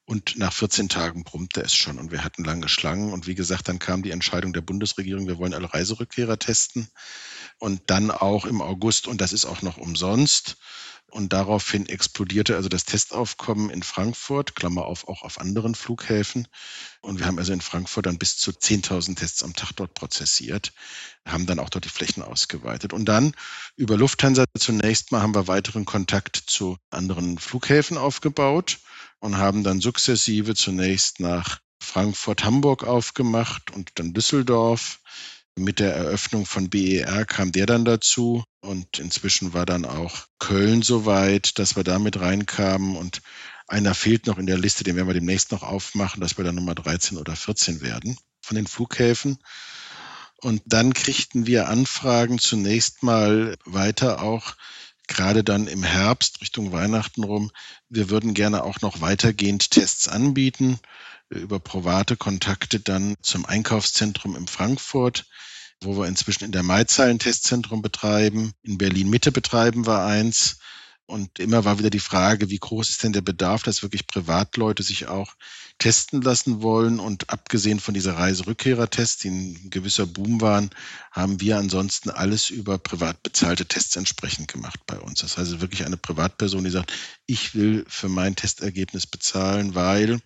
Und 0.06 0.36
nach 0.36 0.52
14 0.52 0.90
Tagen 0.90 1.24
brummte 1.24 1.62
es 1.62 1.74
schon 1.74 1.98
und 1.98 2.12
wir 2.12 2.24
hatten 2.24 2.44
lange 2.44 2.68
Schlangen. 2.68 3.12
Und 3.12 3.26
wie 3.26 3.34
gesagt, 3.34 3.68
dann 3.68 3.78
kam 3.78 4.02
die 4.02 4.10
Entscheidung 4.10 4.52
der 4.52 4.60
Bundesregierung, 4.60 5.26
wir 5.26 5.38
wollen 5.38 5.54
alle 5.54 5.72
Reiserückkehrer 5.72 6.38
testen 6.38 6.88
und 7.58 7.80
dann 7.86 8.10
auch 8.10 8.44
im 8.44 8.60
August, 8.60 9.06
und 9.06 9.20
das 9.20 9.32
ist 9.32 9.46
auch 9.46 9.62
noch 9.62 9.78
umsonst, 9.78 10.56
Und 11.10 11.32
daraufhin 11.32 11.86
explodierte 11.86 12.56
also 12.56 12.68
das 12.68 12.84
Testaufkommen 12.84 13.70
in 13.70 13.84
Frankfurt, 13.84 14.56
Klammer 14.56 14.86
auf, 14.86 15.06
auch 15.06 15.22
auf 15.22 15.40
anderen 15.40 15.76
Flughäfen. 15.76 16.48
Und 17.02 17.20
wir 17.20 17.26
haben 17.26 17.38
also 17.38 17.52
in 17.52 17.60
Frankfurt 17.60 18.06
dann 18.06 18.18
bis 18.18 18.36
zu 18.36 18.50
10.000 18.50 19.16
Tests 19.16 19.44
am 19.44 19.54
Tag 19.54 19.72
dort 19.76 19.94
prozessiert, 19.94 20.72
haben 21.24 21.46
dann 21.46 21.60
auch 21.60 21.70
dort 21.70 21.84
die 21.84 21.90
Flächen 21.90 22.22
ausgeweitet. 22.22 22.92
Und 22.92 23.04
dann 23.04 23.32
über 23.76 23.96
Lufthansa 23.96 24.44
zunächst 24.58 25.12
mal 25.12 25.22
haben 25.22 25.36
wir 25.36 25.46
weiteren 25.46 25.84
Kontakt 25.84 26.36
zu 26.36 26.78
anderen 26.90 27.38
Flughäfen 27.38 27.96
aufgebaut 27.96 28.78
und 29.20 29.36
haben 29.36 29.62
dann 29.62 29.80
sukzessive 29.80 30.56
zunächst 30.56 31.20
nach 31.20 31.60
Frankfurt, 31.80 32.44
Hamburg 32.44 32.82
aufgemacht 32.82 33.70
und 33.70 33.90
dann 33.94 34.14
Düsseldorf 34.14 35.00
mit 35.56 35.78
der 35.78 35.94
Eröffnung 35.94 36.46
von 36.46 36.68
BER 36.68 37.24
kam 37.24 37.52
der 37.52 37.66
dann 37.66 37.84
dazu 37.84 38.44
und 38.60 38.98
inzwischen 38.98 39.52
war 39.52 39.66
dann 39.66 39.84
auch 39.84 40.26
Köln 40.38 40.82
soweit, 40.82 41.58
dass 41.58 41.76
wir 41.76 41.84
damit 41.84 42.20
reinkamen 42.20 42.96
und 42.96 43.22
einer 43.66 43.94
fehlt 43.94 44.26
noch 44.26 44.38
in 44.38 44.46
der 44.46 44.58
Liste, 44.58 44.84
den 44.84 44.96
werden 44.96 45.08
wir 45.08 45.14
demnächst 45.14 45.52
noch 45.52 45.62
aufmachen, 45.62 46.20
dass 46.20 46.36
wir 46.36 46.44
dann 46.44 46.56
Nummer 46.56 46.74
13 46.74 47.18
oder 47.18 47.34
14 47.34 47.80
werden 47.80 48.18
von 48.42 48.56
den 48.56 48.66
Flughäfen. 48.66 49.38
Und 50.42 50.60
dann 50.66 50.92
kriegten 50.92 51.46
wir 51.46 51.68
Anfragen 51.68 52.38
zunächst 52.38 53.02
mal 53.02 53.56
weiter 53.64 54.22
auch, 54.22 54.56
gerade 55.06 55.44
dann 55.44 55.66
im 55.66 55.82
Herbst 55.82 56.40
Richtung 56.40 56.72
Weihnachten 56.72 57.24
rum. 57.24 57.50
Wir 57.88 58.10
würden 58.10 58.34
gerne 58.34 58.64
auch 58.64 58.80
noch 58.80 59.00
weitergehend 59.00 59.70
Tests 59.70 60.08
anbieten 60.08 60.80
über 61.30 61.58
private 61.58 62.16
Kontakte 62.16 62.80
dann 62.80 63.16
zum 63.22 63.46
Einkaufszentrum 63.46 64.36
in 64.36 64.46
Frankfurt, 64.46 65.26
wo 65.80 65.96
wir 65.96 66.06
inzwischen 66.06 66.44
in 66.44 66.52
der 66.52 66.62
Maizal 66.62 67.10
ein 67.10 67.18
Testzentrum 67.18 67.82
betreiben. 67.82 68.52
In 68.62 68.78
Berlin 68.78 69.10
Mitte 69.10 69.32
betreiben 69.32 69.86
wir 69.86 70.04
eins. 70.04 70.58
Und 71.06 71.38
immer 71.38 71.66
war 71.66 71.78
wieder 71.78 71.90
die 71.90 72.00
Frage, 72.00 72.48
wie 72.48 72.58
groß 72.58 72.88
ist 72.88 73.02
denn 73.02 73.12
der 73.12 73.20
Bedarf, 73.20 73.62
dass 73.62 73.82
wirklich 73.82 74.06
Privatleute 74.06 74.82
sich 74.82 75.06
auch 75.06 75.34
testen 75.78 76.22
lassen 76.22 76.62
wollen. 76.62 76.98
Und 76.98 77.28
abgesehen 77.28 77.78
von 77.78 77.92
dieser 77.92 78.16
Reiserückkehrertests, 78.16 79.18
die 79.18 79.28
ein 79.28 79.70
gewisser 79.70 80.06
Boom 80.06 80.40
waren, 80.40 80.70
haben 81.12 81.40
wir 81.40 81.58
ansonsten 81.58 82.08
alles 82.08 82.48
über 82.48 82.78
privat 82.78 83.22
bezahlte 83.22 83.66
Tests 83.66 83.96
entsprechend 83.96 84.48
gemacht 84.48 84.80
bei 84.86 84.98
uns. 84.98 85.20
Das 85.20 85.36
heißt 85.36 85.60
wirklich 85.60 85.84
eine 85.84 85.98
Privatperson, 85.98 86.64
die 86.64 86.70
sagt, 86.70 86.92
ich 87.26 87.54
will 87.54 87.84
für 87.86 88.08
mein 88.08 88.34
Testergebnis 88.34 89.06
bezahlen, 89.06 89.74
weil 89.74 90.20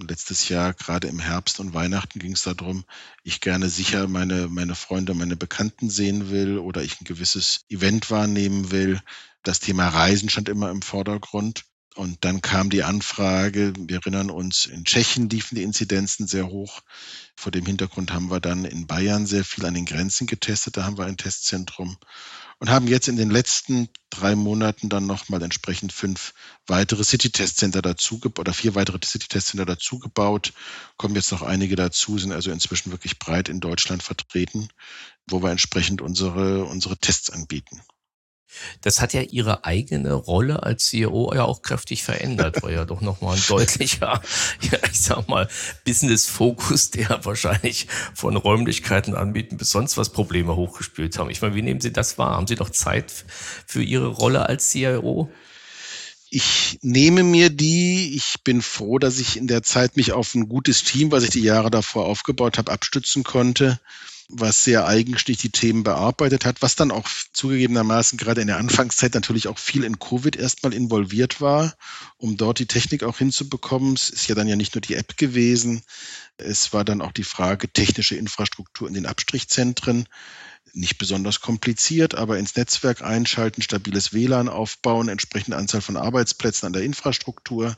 letztes 0.00 0.48
Jahr, 0.48 0.74
gerade 0.74 1.08
im 1.08 1.18
Herbst 1.18 1.60
und 1.60 1.74
Weihnachten, 1.74 2.18
ging 2.18 2.32
es 2.32 2.42
darum, 2.42 2.84
ich 3.22 3.40
gerne 3.40 3.68
sicher 3.68 4.08
meine, 4.08 4.48
meine 4.48 4.74
Freunde, 4.74 5.14
meine 5.14 5.36
Bekannten 5.36 5.90
sehen 5.90 6.30
will 6.30 6.58
oder 6.58 6.82
ich 6.82 7.00
ein 7.00 7.04
gewisses 7.04 7.64
Event 7.68 8.10
wahrnehmen 8.10 8.70
will. 8.70 9.00
Das 9.42 9.60
Thema 9.60 9.88
Reisen 9.88 10.28
stand 10.28 10.48
immer 10.48 10.70
im 10.70 10.82
Vordergrund. 10.82 11.64
Und 11.96 12.24
dann 12.24 12.40
kam 12.40 12.70
die 12.70 12.84
Anfrage, 12.84 13.72
wir 13.76 13.96
erinnern 13.96 14.30
uns, 14.30 14.66
in 14.66 14.84
Tschechien 14.84 15.28
liefen 15.28 15.56
die 15.56 15.64
Inzidenzen 15.64 16.28
sehr 16.28 16.46
hoch. 16.46 16.80
Vor 17.34 17.50
dem 17.50 17.66
Hintergrund 17.66 18.12
haben 18.12 18.30
wir 18.30 18.40
dann 18.40 18.64
in 18.64 18.86
Bayern 18.86 19.26
sehr 19.26 19.44
viel 19.44 19.66
an 19.66 19.74
den 19.74 19.86
Grenzen 19.86 20.26
getestet. 20.28 20.76
Da 20.76 20.84
haben 20.84 20.98
wir 20.98 21.06
ein 21.06 21.16
Testzentrum 21.16 21.98
und 22.60 22.68
haben 22.68 22.86
jetzt 22.86 23.08
in 23.08 23.16
den 23.16 23.30
letzten 23.30 23.88
drei 24.10 24.36
Monaten 24.36 24.88
dann 24.88 25.06
nochmal 25.06 25.42
entsprechend 25.42 25.92
fünf 25.92 26.34
weitere 26.66 27.02
City-Test-Center 27.02 27.82
dazu 27.82 28.20
oder 28.38 28.52
vier 28.52 28.74
weitere 28.74 28.98
City-Test-Center 29.02 29.64
dazu 29.64 29.98
gebaut. 29.98 30.52
Kommen 30.96 31.16
jetzt 31.16 31.32
noch 31.32 31.42
einige 31.42 31.74
dazu, 31.74 32.18
sind 32.18 32.32
also 32.32 32.50
inzwischen 32.50 32.92
wirklich 32.92 33.18
breit 33.18 33.48
in 33.48 33.60
Deutschland 33.60 34.02
vertreten, 34.02 34.68
wo 35.26 35.42
wir 35.42 35.50
entsprechend 35.50 36.02
unsere, 36.02 36.66
unsere 36.66 36.98
Tests 36.98 37.30
anbieten. 37.30 37.80
Das 38.82 39.00
hat 39.00 39.12
ja 39.12 39.22
Ihre 39.22 39.64
eigene 39.64 40.12
Rolle 40.12 40.62
als 40.62 40.86
CEO 40.86 41.32
ja 41.34 41.44
auch 41.44 41.62
kräftig 41.62 42.02
verändert, 42.02 42.62
weil 42.62 42.74
ja 42.74 42.84
doch 42.84 43.00
nochmal 43.00 43.36
ein 43.36 43.42
deutlicher, 43.48 44.22
ja, 44.60 44.78
ich 44.90 45.00
sag 45.00 45.28
mal, 45.28 45.48
Business-Fokus, 45.84 46.90
der 46.90 47.24
wahrscheinlich 47.24 47.86
von 48.14 48.36
Räumlichkeiten 48.36 49.14
anbieten 49.14 49.56
bis 49.56 49.70
sonst 49.70 49.96
was 49.96 50.10
Probleme 50.10 50.56
hochgespielt 50.56 51.18
haben. 51.18 51.30
Ich 51.30 51.42
meine, 51.42 51.54
wie 51.54 51.62
nehmen 51.62 51.80
Sie 51.80 51.92
das 51.92 52.18
wahr? 52.18 52.36
Haben 52.36 52.46
Sie 52.46 52.56
doch 52.56 52.70
Zeit 52.70 53.24
für 53.66 53.82
Ihre 53.82 54.08
Rolle 54.08 54.48
als 54.48 54.70
CIO? 54.70 55.30
Ich 56.32 56.78
nehme 56.82 57.24
mir 57.24 57.50
die. 57.50 58.14
Ich 58.14 58.36
bin 58.44 58.62
froh, 58.62 59.00
dass 59.00 59.18
ich 59.18 59.36
in 59.36 59.48
der 59.48 59.64
Zeit 59.64 59.96
mich 59.96 60.12
auf 60.12 60.34
ein 60.36 60.48
gutes 60.48 60.84
Team, 60.84 61.10
was 61.10 61.24
ich 61.24 61.30
die 61.30 61.42
Jahre 61.42 61.70
davor 61.70 62.06
aufgebaut 62.06 62.56
habe, 62.56 62.70
abstützen 62.70 63.24
konnte 63.24 63.80
was 64.32 64.64
sehr 64.64 64.86
eigenständig 64.86 65.42
die 65.42 65.50
Themen 65.50 65.82
bearbeitet 65.82 66.44
hat, 66.44 66.62
was 66.62 66.76
dann 66.76 66.90
auch 66.90 67.08
zugegebenermaßen 67.32 68.18
gerade 68.18 68.40
in 68.40 68.46
der 68.46 68.58
Anfangszeit 68.58 69.14
natürlich 69.14 69.48
auch 69.48 69.58
viel 69.58 69.84
in 69.84 69.98
Covid 69.98 70.36
erstmal 70.36 70.72
involviert 70.72 71.40
war, 71.40 71.74
um 72.16 72.36
dort 72.36 72.58
die 72.58 72.66
Technik 72.66 73.02
auch 73.02 73.18
hinzubekommen. 73.18 73.94
Es 73.94 74.10
ist 74.10 74.28
ja 74.28 74.34
dann 74.34 74.48
ja 74.48 74.56
nicht 74.56 74.74
nur 74.74 74.82
die 74.82 74.94
App 74.94 75.16
gewesen, 75.16 75.82
es 76.36 76.72
war 76.72 76.84
dann 76.84 77.02
auch 77.02 77.12
die 77.12 77.24
Frage 77.24 77.68
technische 77.68 78.16
Infrastruktur 78.16 78.88
in 78.88 78.94
den 78.94 79.06
Abstrichzentren 79.06 80.06
nicht 80.72 80.98
besonders 80.98 81.40
kompliziert, 81.40 82.14
aber 82.14 82.38
ins 82.38 82.54
Netzwerk 82.54 83.02
einschalten, 83.02 83.62
stabiles 83.62 84.12
WLAN 84.12 84.48
aufbauen, 84.48 85.08
entsprechende 85.08 85.56
Anzahl 85.56 85.80
von 85.80 85.96
Arbeitsplätzen 85.96 86.66
an 86.66 86.72
der 86.72 86.82
Infrastruktur. 86.82 87.76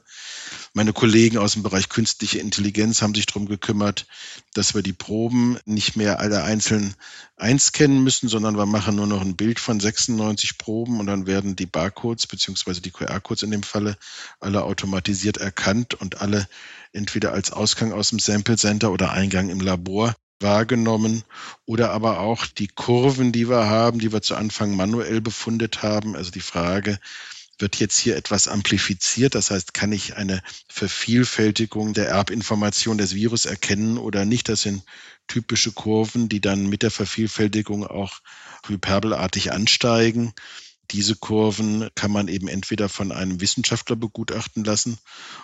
Meine 0.74 0.94
Kollegen 0.94 1.36
aus 1.36 1.52
dem 1.52 1.62
Bereich 1.62 1.90
künstliche 1.90 2.38
Intelligenz 2.38 3.02
haben 3.02 3.14
sich 3.14 3.26
darum 3.26 3.46
gekümmert, 3.46 4.06
dass 4.54 4.74
wir 4.74 4.80
die 4.82 4.94
Proben 4.94 5.58
nicht 5.66 5.96
mehr 5.96 6.18
alle 6.18 6.44
einzeln 6.44 6.94
einscannen 7.36 8.02
müssen, 8.02 8.26
sondern 8.28 8.56
wir 8.56 8.64
machen 8.64 8.96
nur 8.96 9.06
noch 9.06 9.20
ein 9.20 9.36
Bild 9.36 9.60
von 9.60 9.80
96 9.80 10.56
Proben 10.56 10.98
und 10.98 11.06
dann 11.08 11.26
werden 11.26 11.56
die 11.56 11.66
Barcodes 11.66 12.26
beziehungsweise 12.26 12.80
die 12.80 12.90
QR-Codes 12.90 13.42
in 13.42 13.50
dem 13.50 13.62
Falle 13.62 13.98
alle 14.40 14.62
automatisiert 14.62 15.36
erkannt 15.36 15.92
und 15.92 16.22
alle 16.22 16.48
entweder 16.94 17.32
als 17.32 17.52
Ausgang 17.52 17.92
aus 17.92 18.08
dem 18.08 18.18
Sample 18.18 18.56
Center 18.56 18.92
oder 18.92 19.12
Eingang 19.12 19.50
im 19.50 19.60
Labor 19.60 20.14
wahrgenommen 20.40 21.22
oder 21.66 21.90
aber 21.90 22.20
auch 22.20 22.46
die 22.46 22.68
Kurven, 22.68 23.30
die 23.30 23.48
wir 23.48 23.66
haben, 23.66 23.98
die 23.98 24.10
wir 24.10 24.22
zu 24.22 24.36
Anfang 24.36 24.74
manuell 24.74 25.20
befundet 25.20 25.82
haben. 25.82 26.16
Also 26.16 26.30
die 26.30 26.40
Frage, 26.40 26.98
wird 27.58 27.76
jetzt 27.76 27.98
hier 27.98 28.16
etwas 28.16 28.48
amplifiziert? 28.48 29.34
Das 29.34 29.50
heißt, 29.50 29.74
kann 29.74 29.92
ich 29.92 30.16
eine 30.16 30.42
Vervielfältigung 30.68 31.94
der 31.94 32.08
Erbinformation 32.08 32.98
des 32.98 33.14
Virus 33.14 33.46
erkennen 33.46 33.98
oder 33.98 34.24
nicht? 34.24 34.48
Das 34.48 34.62
sind 34.62 34.82
typische 35.28 35.72
Kurven, 35.72 36.28
die 36.28 36.40
dann 36.40 36.68
mit 36.68 36.82
der 36.82 36.90
Vervielfältigung 36.90 37.86
auch 37.86 38.20
hyperbelartig 38.66 39.52
ansteigen. 39.52 40.32
Diese 40.90 41.16
Kurven 41.16 41.88
kann 41.94 42.10
man 42.10 42.28
eben 42.28 42.48
entweder 42.48 42.88
von 42.88 43.12
einem 43.12 43.40
Wissenschaftler 43.40 43.96
begutachten 43.96 44.62
lassen 44.62 44.98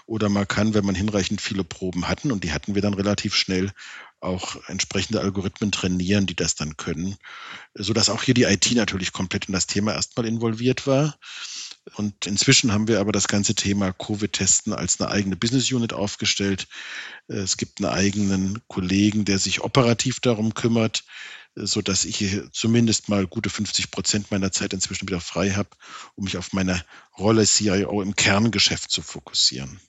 oder 0.05 0.29
man 0.29 0.47
kann, 0.47 0.75
wenn 0.75 0.85
man 0.85 0.95
hinreichend 0.95 1.41
viele 1.41 1.65
Proben 1.65 2.07
hatten, 2.07 2.33
und 2.33 2.45
die 2.45 2.53
hatten 2.53 2.75
wir 2.75 2.83
dann 2.83 2.93
relativ 2.93 3.35
schnell, 3.35 3.73
auch 4.21 4.57
entsprechende 4.67 5.21
Algorithmen 5.21 5.73
trainieren, 5.73 6.27
die 6.27 6.35
das 6.35 6.55
dann 6.55 6.77
können, 6.77 7.17
sodass 7.75 8.11
auch 8.11 8.23
hier 8.23 8.35
die 8.35 8.43
IT 8.43 8.71
natürlich 8.73 9.13
komplett 9.13 9.47
in 9.47 9.55
das 9.55 9.67
Thema 9.67 9.95
erstmal 9.95 10.27
involviert 10.27 10.87
war. 10.87 11.17
Und 11.97 12.27
inzwischen 12.27 12.73
haben 12.73 12.89
wir 12.89 13.01
aber 13.01 13.13
das 13.13 13.29
ganze 13.29 13.55
Thema 13.55 13.93
Covid-Testen 13.93 14.73
als 14.73 15.01
eine 15.01 15.11
eigene 15.11 15.37
Business 15.37 15.71
Unit 15.73 15.93
aufgestellt. 15.93 16.69
Es 17.27 17.57
gibt 17.57 17.81
einen 17.81 17.93
eigenen 17.93 18.63
Kollegen, 18.69 19.25
der 19.25 19.39
sich 19.39 19.61
operativ 19.61 20.21
darum 20.21 20.55
kümmert, 20.55 21.05
so 21.55 21.83
dass 21.83 22.05
ich 22.05 22.41
zumindest 22.53 23.09
mal 23.09 23.27
gute 23.27 23.51
50 23.51 23.91
Prozent 23.91 24.31
meiner 24.31 24.53
Zeit 24.53 24.73
inzwischen 24.73 25.09
wieder 25.09 25.21
frei 25.21 25.51
habe, 25.51 25.71
um 26.15 26.25
mich 26.25 26.37
auf 26.37 26.53
meine 26.53 26.85
Rolle 27.17 27.45
CIO 27.45 28.03
im 28.03 28.15
Kerngeschäft 28.15 28.91
zu 28.91 29.03
fokussieren. 29.03 29.81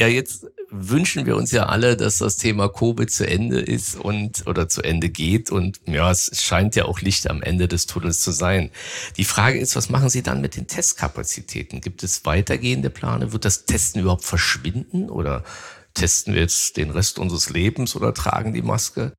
Ja, 0.00 0.08
jetzt 0.08 0.46
wünschen 0.70 1.26
wir 1.26 1.36
uns 1.36 1.50
ja 1.50 1.66
alle, 1.66 1.94
dass 1.94 2.16
das 2.16 2.38
Thema 2.38 2.70
Covid 2.70 3.10
zu 3.10 3.28
Ende 3.28 3.60
ist 3.60 3.96
und 3.96 4.46
oder 4.46 4.66
zu 4.66 4.80
Ende 4.80 5.10
geht. 5.10 5.50
Und 5.50 5.78
ja, 5.84 6.10
es 6.10 6.42
scheint 6.42 6.74
ja 6.74 6.86
auch 6.86 7.02
Licht 7.02 7.28
am 7.28 7.42
Ende 7.42 7.68
des 7.68 7.84
Tunnels 7.84 8.22
zu 8.22 8.30
sein. 8.30 8.70
Die 9.18 9.26
Frage 9.26 9.58
ist, 9.58 9.76
was 9.76 9.90
machen 9.90 10.08
Sie 10.08 10.22
dann 10.22 10.40
mit 10.40 10.56
den 10.56 10.66
Testkapazitäten? 10.66 11.82
Gibt 11.82 12.02
es 12.02 12.24
weitergehende 12.24 12.88
Pläne? 12.88 13.34
Wird 13.34 13.44
das 13.44 13.66
Testen 13.66 14.00
überhaupt 14.00 14.24
verschwinden 14.24 15.10
oder 15.10 15.44
testen 15.92 16.32
wir 16.32 16.40
jetzt 16.40 16.78
den 16.78 16.90
Rest 16.90 17.18
unseres 17.18 17.50
Lebens 17.50 17.94
oder 17.94 18.14
tragen 18.14 18.54
die 18.54 18.62
Maske? 18.62 19.12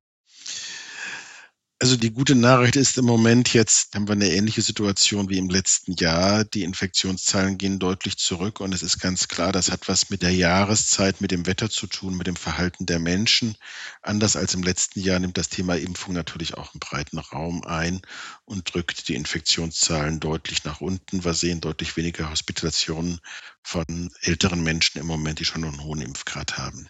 Also 1.82 1.96
die 1.96 2.12
gute 2.12 2.36
Nachricht 2.36 2.76
ist 2.76 2.96
im 2.96 3.06
Moment 3.06 3.52
jetzt 3.54 3.96
haben 3.96 4.06
wir 4.06 4.12
eine 4.12 4.30
ähnliche 4.30 4.62
Situation 4.62 5.28
wie 5.30 5.38
im 5.38 5.50
letzten 5.50 5.94
Jahr. 5.94 6.44
Die 6.44 6.62
Infektionszahlen 6.62 7.58
gehen 7.58 7.80
deutlich 7.80 8.18
zurück 8.18 8.60
und 8.60 8.72
es 8.72 8.84
ist 8.84 9.00
ganz 9.00 9.26
klar, 9.26 9.50
das 9.50 9.72
hat 9.72 9.88
was 9.88 10.08
mit 10.08 10.22
der 10.22 10.32
Jahreszeit, 10.32 11.20
mit 11.20 11.32
dem 11.32 11.44
Wetter 11.44 11.70
zu 11.70 11.88
tun, 11.88 12.16
mit 12.16 12.28
dem 12.28 12.36
Verhalten 12.36 12.86
der 12.86 13.00
Menschen. 13.00 13.56
Anders 14.00 14.36
als 14.36 14.54
im 14.54 14.62
letzten 14.62 15.00
Jahr 15.00 15.18
nimmt 15.18 15.36
das 15.36 15.48
Thema 15.48 15.76
Impfung 15.76 16.14
natürlich 16.14 16.54
auch 16.54 16.72
einen 16.72 16.78
breiten 16.78 17.18
Raum 17.18 17.64
ein 17.64 18.00
und 18.44 18.72
drückt 18.72 19.08
die 19.08 19.16
Infektionszahlen 19.16 20.20
deutlich 20.20 20.62
nach 20.62 20.80
unten. 20.80 21.24
Wir 21.24 21.34
sehen 21.34 21.60
deutlich 21.60 21.96
weniger 21.96 22.30
Hospitalisationen 22.30 23.18
von 23.64 24.08
älteren 24.20 24.62
Menschen 24.62 25.00
im 25.00 25.08
Moment, 25.08 25.40
die 25.40 25.44
schon 25.44 25.64
einen 25.64 25.82
hohen 25.82 26.00
Impfgrad 26.00 26.58
haben. 26.58 26.88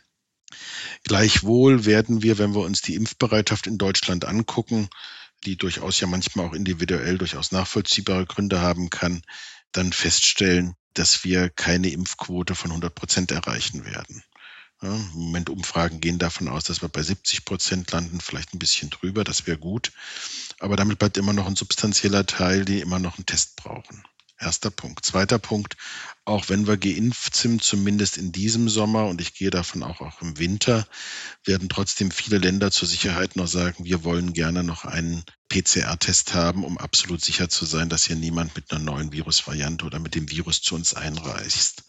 Gleichwohl 1.04 1.84
werden 1.84 2.22
wir, 2.22 2.38
wenn 2.38 2.54
wir 2.54 2.62
uns 2.62 2.82
die 2.82 2.94
Impfbereitschaft 2.94 3.66
in 3.66 3.78
Deutschland 3.78 4.24
angucken, 4.24 4.88
die 5.44 5.56
durchaus 5.56 6.00
ja 6.00 6.06
manchmal 6.06 6.46
auch 6.46 6.52
individuell 6.52 7.18
durchaus 7.18 7.52
nachvollziehbare 7.52 8.26
Gründe 8.26 8.60
haben 8.60 8.90
kann, 8.90 9.22
dann 9.72 9.92
feststellen, 9.92 10.74
dass 10.94 11.24
wir 11.24 11.50
keine 11.50 11.90
Impfquote 11.90 12.54
von 12.54 12.70
100 12.70 12.94
Prozent 12.94 13.30
erreichen 13.32 13.84
werden. 13.84 14.22
Ja, 14.82 14.94
Im 14.94 15.10
Moment 15.14 15.48
Umfragen 15.48 16.00
gehen 16.00 16.18
davon 16.18 16.48
aus, 16.48 16.64
dass 16.64 16.82
wir 16.82 16.88
bei 16.88 17.02
70 17.02 17.44
Prozent 17.44 17.90
landen, 17.92 18.20
vielleicht 18.20 18.52
ein 18.52 18.58
bisschen 18.58 18.90
drüber, 18.90 19.22
das 19.22 19.46
wäre 19.46 19.58
gut. 19.58 19.92
Aber 20.58 20.76
damit 20.76 20.98
bleibt 20.98 21.16
immer 21.16 21.32
noch 21.32 21.46
ein 21.46 21.56
substanzieller 21.56 22.26
Teil, 22.26 22.64
die 22.64 22.80
immer 22.80 22.98
noch 22.98 23.16
einen 23.16 23.26
Test 23.26 23.56
brauchen. 23.56 24.02
Erster 24.42 24.70
Punkt. 24.70 25.04
Zweiter 25.04 25.38
Punkt, 25.38 25.76
auch 26.24 26.48
wenn 26.48 26.66
wir 26.66 26.76
geimpft 26.76 27.36
sind, 27.36 27.62
zumindest 27.62 28.18
in 28.18 28.32
diesem 28.32 28.68
Sommer 28.68 29.06
und 29.06 29.20
ich 29.20 29.34
gehe 29.34 29.50
davon 29.50 29.82
auch, 29.82 30.00
auch 30.00 30.20
im 30.20 30.38
Winter, 30.38 30.86
werden 31.44 31.68
trotzdem 31.68 32.10
viele 32.10 32.38
Länder 32.38 32.70
zur 32.70 32.88
Sicherheit 32.88 33.36
noch 33.36 33.46
sagen, 33.46 33.84
wir 33.84 34.04
wollen 34.04 34.32
gerne 34.32 34.64
noch 34.64 34.84
einen 34.84 35.24
PCR-Test 35.48 36.34
haben, 36.34 36.64
um 36.64 36.78
absolut 36.78 37.24
sicher 37.24 37.48
zu 37.48 37.64
sein, 37.66 37.88
dass 37.88 38.06
hier 38.06 38.16
niemand 38.16 38.56
mit 38.56 38.72
einer 38.72 38.80
neuen 38.80 39.12
Virusvariante 39.12 39.84
oder 39.84 39.98
mit 39.98 40.14
dem 40.14 40.28
Virus 40.28 40.60
zu 40.60 40.74
uns 40.74 40.94
einreist. 40.94 41.84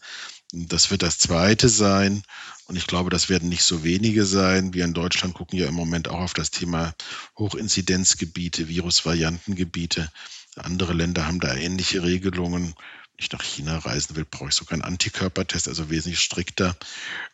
Das 0.52 0.92
wird 0.92 1.02
das 1.02 1.18
Zweite 1.18 1.68
sein. 1.68 2.22
Und 2.66 2.76
ich 2.76 2.86
glaube, 2.86 3.10
das 3.10 3.28
werden 3.28 3.48
nicht 3.48 3.64
so 3.64 3.82
wenige 3.82 4.24
sein. 4.24 4.72
Wir 4.72 4.84
in 4.84 4.94
Deutschland 4.94 5.34
gucken 5.34 5.58
ja 5.58 5.66
im 5.66 5.74
Moment 5.74 6.08
auch 6.08 6.20
auf 6.20 6.34
das 6.34 6.50
Thema 6.50 6.94
Hochinzidenzgebiete, 7.36 8.68
Virusvariantengebiete. 8.68 10.10
Andere 10.58 10.92
Länder 10.92 11.26
haben 11.26 11.40
da 11.40 11.54
ähnliche 11.54 12.02
Regelungen. 12.02 12.74
Wenn 13.16 13.24
ich 13.24 13.32
nach 13.32 13.42
China 13.42 13.78
reisen 13.78 14.16
will, 14.16 14.24
brauche 14.28 14.48
ich 14.48 14.54
sogar 14.54 14.72
einen 14.72 14.82
Antikörpertest, 14.82 15.68
also 15.68 15.88
wesentlich 15.88 16.20
strikter. 16.20 16.76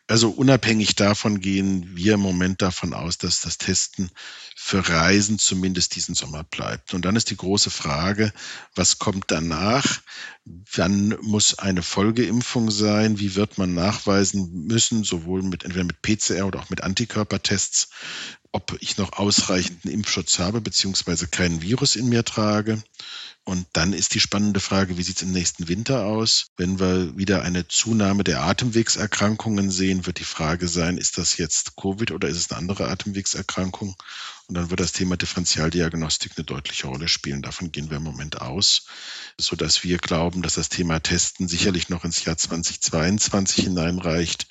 Also 0.07 0.29
unabhängig 0.29 0.95
davon 0.95 1.39
gehen 1.39 1.95
wir 1.95 2.15
im 2.15 2.19
Moment 2.19 2.61
davon 2.61 2.93
aus, 2.93 3.17
dass 3.17 3.41
das 3.41 3.57
Testen 3.57 4.11
für 4.55 4.87
Reisen 4.87 5.39
zumindest 5.39 5.95
diesen 5.95 6.13
Sommer 6.13 6.43
bleibt. 6.43 6.93
Und 6.93 7.05
dann 7.05 7.15
ist 7.15 7.31
die 7.31 7.37
große 7.37 7.71
Frage, 7.71 8.31
was 8.75 8.99
kommt 8.99 9.25
danach? 9.29 10.01
Wann 10.45 11.17
muss 11.21 11.57
eine 11.57 11.81
Folgeimpfung 11.81 12.69
sein? 12.69 13.19
Wie 13.19 13.35
wird 13.35 13.57
man 13.57 13.73
nachweisen 13.73 14.65
müssen, 14.67 15.03
sowohl 15.03 15.41
mit 15.41 15.63
entweder 15.63 15.85
mit 15.85 16.01
PCR 16.01 16.45
oder 16.45 16.59
auch 16.59 16.69
mit 16.69 16.83
Antikörpertests, 16.83 17.89
ob 18.51 18.77
ich 18.81 18.97
noch 18.97 19.13
ausreichenden 19.13 19.91
Impfschutz 19.91 20.39
habe, 20.39 20.61
beziehungsweise 20.61 21.27
kein 21.27 21.61
Virus 21.61 21.95
in 21.95 22.09
mir 22.09 22.25
trage. 22.25 22.83
Und 23.43 23.65
dann 23.73 23.93
ist 23.93 24.13
die 24.13 24.19
spannende 24.19 24.59
Frage, 24.59 24.97
wie 24.97 25.03
sieht 25.03 25.17
es 25.17 25.23
im 25.23 25.31
nächsten 25.31 25.67
Winter 25.67 26.05
aus? 26.05 26.47
Wenn 26.57 26.79
wir 26.79 27.17
wieder 27.17 27.41
eine 27.41 27.67
Zunahme 27.67 28.23
der 28.23 28.43
Atemwegserkrankungen 28.43 29.71
sehen, 29.71 30.05
wird 30.05 30.19
die 30.19 30.25
Frage 30.25 30.67
sein, 30.67 30.97
ist 30.97 31.17
das 31.17 31.37
jetzt 31.37 31.75
Covid 31.75 32.11
oder 32.11 32.27
ist 32.27 32.37
es 32.37 32.51
eine 32.51 32.59
andere 32.59 32.89
Atemwegserkrankung? 32.89 33.95
Und 34.51 34.55
dann 34.55 34.69
wird 34.69 34.81
das 34.81 34.91
Thema 34.91 35.15
Differentialdiagnostik 35.15 36.33
eine 36.35 36.43
deutliche 36.43 36.87
Rolle 36.87 37.07
spielen. 37.07 37.41
Davon 37.41 37.71
gehen 37.71 37.89
wir 37.89 37.95
im 37.95 38.03
Moment 38.03 38.41
aus, 38.41 38.85
sodass 39.37 39.85
wir 39.85 39.97
glauben, 39.97 40.41
dass 40.41 40.55
das 40.55 40.67
Thema 40.67 40.99
Testen 40.99 41.47
sicherlich 41.47 41.87
noch 41.87 42.03
ins 42.03 42.25
Jahr 42.25 42.35
2022 42.35 43.63
hineinreicht. 43.63 44.47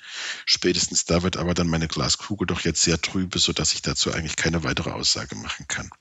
Spätestens 0.47 1.05
da 1.05 1.21
wird 1.21 1.37
aber 1.37 1.53
dann 1.53 1.67
meine 1.67 1.87
Glaskugel 1.87 2.47
doch 2.47 2.61
jetzt 2.61 2.81
sehr 2.81 2.99
trübe, 2.99 3.37
sodass 3.37 3.75
ich 3.75 3.83
dazu 3.83 4.11
eigentlich 4.11 4.37
keine 4.37 4.63
weitere 4.63 4.89
Aussage 4.89 5.35
machen 5.35 5.67
kann. 5.67 5.91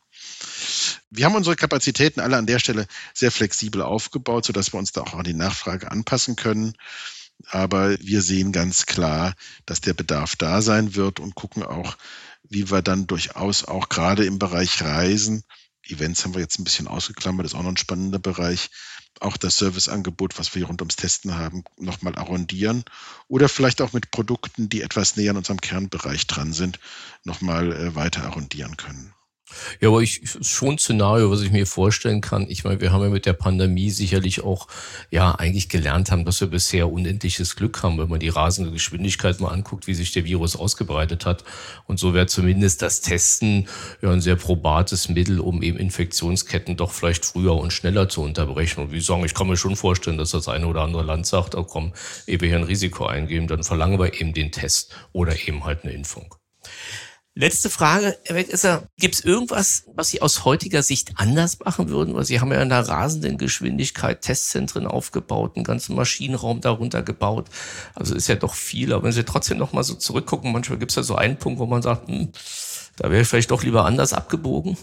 Wir 1.10 1.26
haben 1.26 1.34
unsere 1.34 1.56
Kapazitäten 1.56 2.20
alle 2.20 2.38
an 2.38 2.46
der 2.46 2.58
Stelle 2.58 2.86
sehr 3.12 3.30
flexibel 3.30 3.82
aufgebaut, 3.82 4.46
sodass 4.46 4.72
wir 4.72 4.78
uns 4.78 4.92
da 4.92 5.02
auch 5.02 5.12
an 5.12 5.24
die 5.24 5.34
Nachfrage 5.34 5.90
anpassen 5.90 6.36
können. 6.36 6.72
Aber 7.48 7.98
wir 8.00 8.22
sehen 8.22 8.52
ganz 8.52 8.86
klar, 8.86 9.34
dass 9.66 9.82
der 9.82 9.92
Bedarf 9.92 10.36
da 10.36 10.62
sein 10.62 10.94
wird 10.94 11.20
und 11.20 11.34
gucken 11.34 11.62
auch, 11.62 11.98
wie 12.50 12.70
wir 12.70 12.82
dann 12.82 13.06
durchaus 13.06 13.64
auch 13.64 13.88
gerade 13.88 14.26
im 14.26 14.38
Bereich 14.38 14.82
Reisen, 14.82 15.44
Events 15.88 16.24
haben 16.24 16.34
wir 16.34 16.40
jetzt 16.40 16.58
ein 16.58 16.64
bisschen 16.64 16.88
ausgeklammert, 16.88 17.46
ist 17.46 17.54
auch 17.54 17.62
noch 17.62 17.70
ein 17.70 17.76
spannender 17.76 18.18
Bereich, 18.18 18.70
auch 19.20 19.36
das 19.36 19.56
Serviceangebot, 19.56 20.38
was 20.38 20.54
wir 20.54 20.66
rund 20.66 20.82
ums 20.82 20.96
Testen 20.96 21.36
haben, 21.36 21.64
nochmal 21.78 22.16
arrondieren 22.16 22.84
oder 23.28 23.48
vielleicht 23.48 23.80
auch 23.80 23.92
mit 23.92 24.10
Produkten, 24.10 24.68
die 24.68 24.82
etwas 24.82 25.16
näher 25.16 25.30
an 25.30 25.38
unserem 25.38 25.60
Kernbereich 25.60 26.26
dran 26.26 26.52
sind, 26.52 26.78
nochmal 27.24 27.72
äh, 27.72 27.94
weiter 27.94 28.24
arrondieren 28.24 28.76
können. 28.76 29.14
Ja, 29.80 29.88
aber 29.88 30.00
ich 30.00 30.22
schon 30.42 30.70
ein 30.70 30.78
Szenario, 30.78 31.30
was 31.30 31.42
ich 31.42 31.50
mir 31.50 31.66
vorstellen 31.66 32.20
kann. 32.20 32.46
Ich 32.48 32.64
meine, 32.64 32.80
wir 32.80 32.92
haben 32.92 33.02
ja 33.02 33.08
mit 33.08 33.26
der 33.26 33.32
Pandemie 33.32 33.90
sicherlich 33.90 34.42
auch 34.42 34.68
ja 35.10 35.34
eigentlich 35.34 35.68
gelernt 35.68 36.10
haben, 36.10 36.24
dass 36.24 36.40
wir 36.40 36.48
bisher 36.48 36.90
unendliches 36.90 37.56
Glück 37.56 37.82
haben, 37.82 37.98
wenn 37.98 38.08
man 38.08 38.20
die 38.20 38.28
rasende 38.28 38.70
Geschwindigkeit 38.70 39.40
mal 39.40 39.48
anguckt, 39.48 39.86
wie 39.86 39.94
sich 39.94 40.12
der 40.12 40.24
Virus 40.24 40.56
ausgebreitet 40.56 41.26
hat. 41.26 41.44
Und 41.86 41.98
so 41.98 42.14
wäre 42.14 42.26
zumindest 42.26 42.82
das 42.82 43.00
Testen 43.00 43.68
ja 44.02 44.10
ein 44.10 44.20
sehr 44.20 44.36
probates 44.36 45.08
Mittel, 45.08 45.40
um 45.40 45.62
eben 45.62 45.78
Infektionsketten 45.78 46.76
doch 46.76 46.92
vielleicht 46.92 47.24
früher 47.24 47.56
und 47.56 47.72
schneller 47.72 48.08
zu 48.08 48.22
unterbrechen. 48.22 48.80
Und 48.80 48.92
wie 48.92 49.00
sagen, 49.00 49.24
ich 49.24 49.34
kann 49.34 49.48
mir 49.48 49.56
schon 49.56 49.76
vorstellen, 49.76 50.18
dass 50.18 50.30
das 50.30 50.48
eine 50.48 50.66
oder 50.66 50.82
andere 50.82 51.02
Land 51.02 51.26
sagt, 51.26 51.54
oh 51.54 51.64
komm, 51.64 51.92
wir 52.26 52.38
hier 52.38 52.56
ein 52.56 52.64
Risiko 52.64 53.06
eingeben, 53.06 53.48
dann 53.48 53.62
verlangen 53.62 53.98
wir 53.98 54.20
eben 54.20 54.32
den 54.32 54.52
Test 54.52 54.94
oder 55.12 55.34
eben 55.46 55.64
halt 55.64 55.84
eine 55.84 55.92
Impfung. 55.92 56.34
Letzte 57.36 57.70
Frage, 57.70 58.18
Herr 58.24 58.34
Wegesser. 58.34 58.88
Gibt 58.98 59.14
es 59.14 59.20
irgendwas, 59.20 59.84
was 59.94 60.08
Sie 60.08 60.20
aus 60.20 60.44
heutiger 60.44 60.82
Sicht 60.82 61.12
anders 61.14 61.60
machen 61.60 61.88
würden? 61.88 62.14
Weil 62.14 62.24
Sie 62.24 62.40
haben 62.40 62.50
ja 62.50 62.60
in 62.60 62.72
einer 62.72 62.88
rasenden 62.88 63.38
Geschwindigkeit 63.38 64.22
Testzentren 64.22 64.86
aufgebaut, 64.86 65.54
einen 65.54 65.64
ganzen 65.64 65.94
Maschinenraum 65.94 66.60
darunter 66.60 67.02
gebaut. 67.02 67.48
Also 67.94 68.16
ist 68.16 68.26
ja 68.26 68.34
doch 68.34 68.54
viel. 68.54 68.92
Aber 68.92 69.04
wenn 69.04 69.12
Sie 69.12 69.24
trotzdem 69.24 69.58
noch 69.58 69.72
mal 69.72 69.84
so 69.84 69.94
zurückgucken, 69.94 70.50
manchmal 70.50 70.80
gibt 70.80 70.90
es 70.90 70.96
ja 70.96 71.04
so 71.04 71.14
einen 71.14 71.36
Punkt, 71.36 71.60
wo 71.60 71.66
man 71.66 71.82
sagt, 71.82 72.08
hm, 72.08 72.32
da 72.96 73.10
wäre 73.10 73.22
ich 73.22 73.28
vielleicht 73.28 73.52
doch 73.52 73.62
lieber 73.62 73.84
anders 73.84 74.12
abgebogen. 74.12 74.76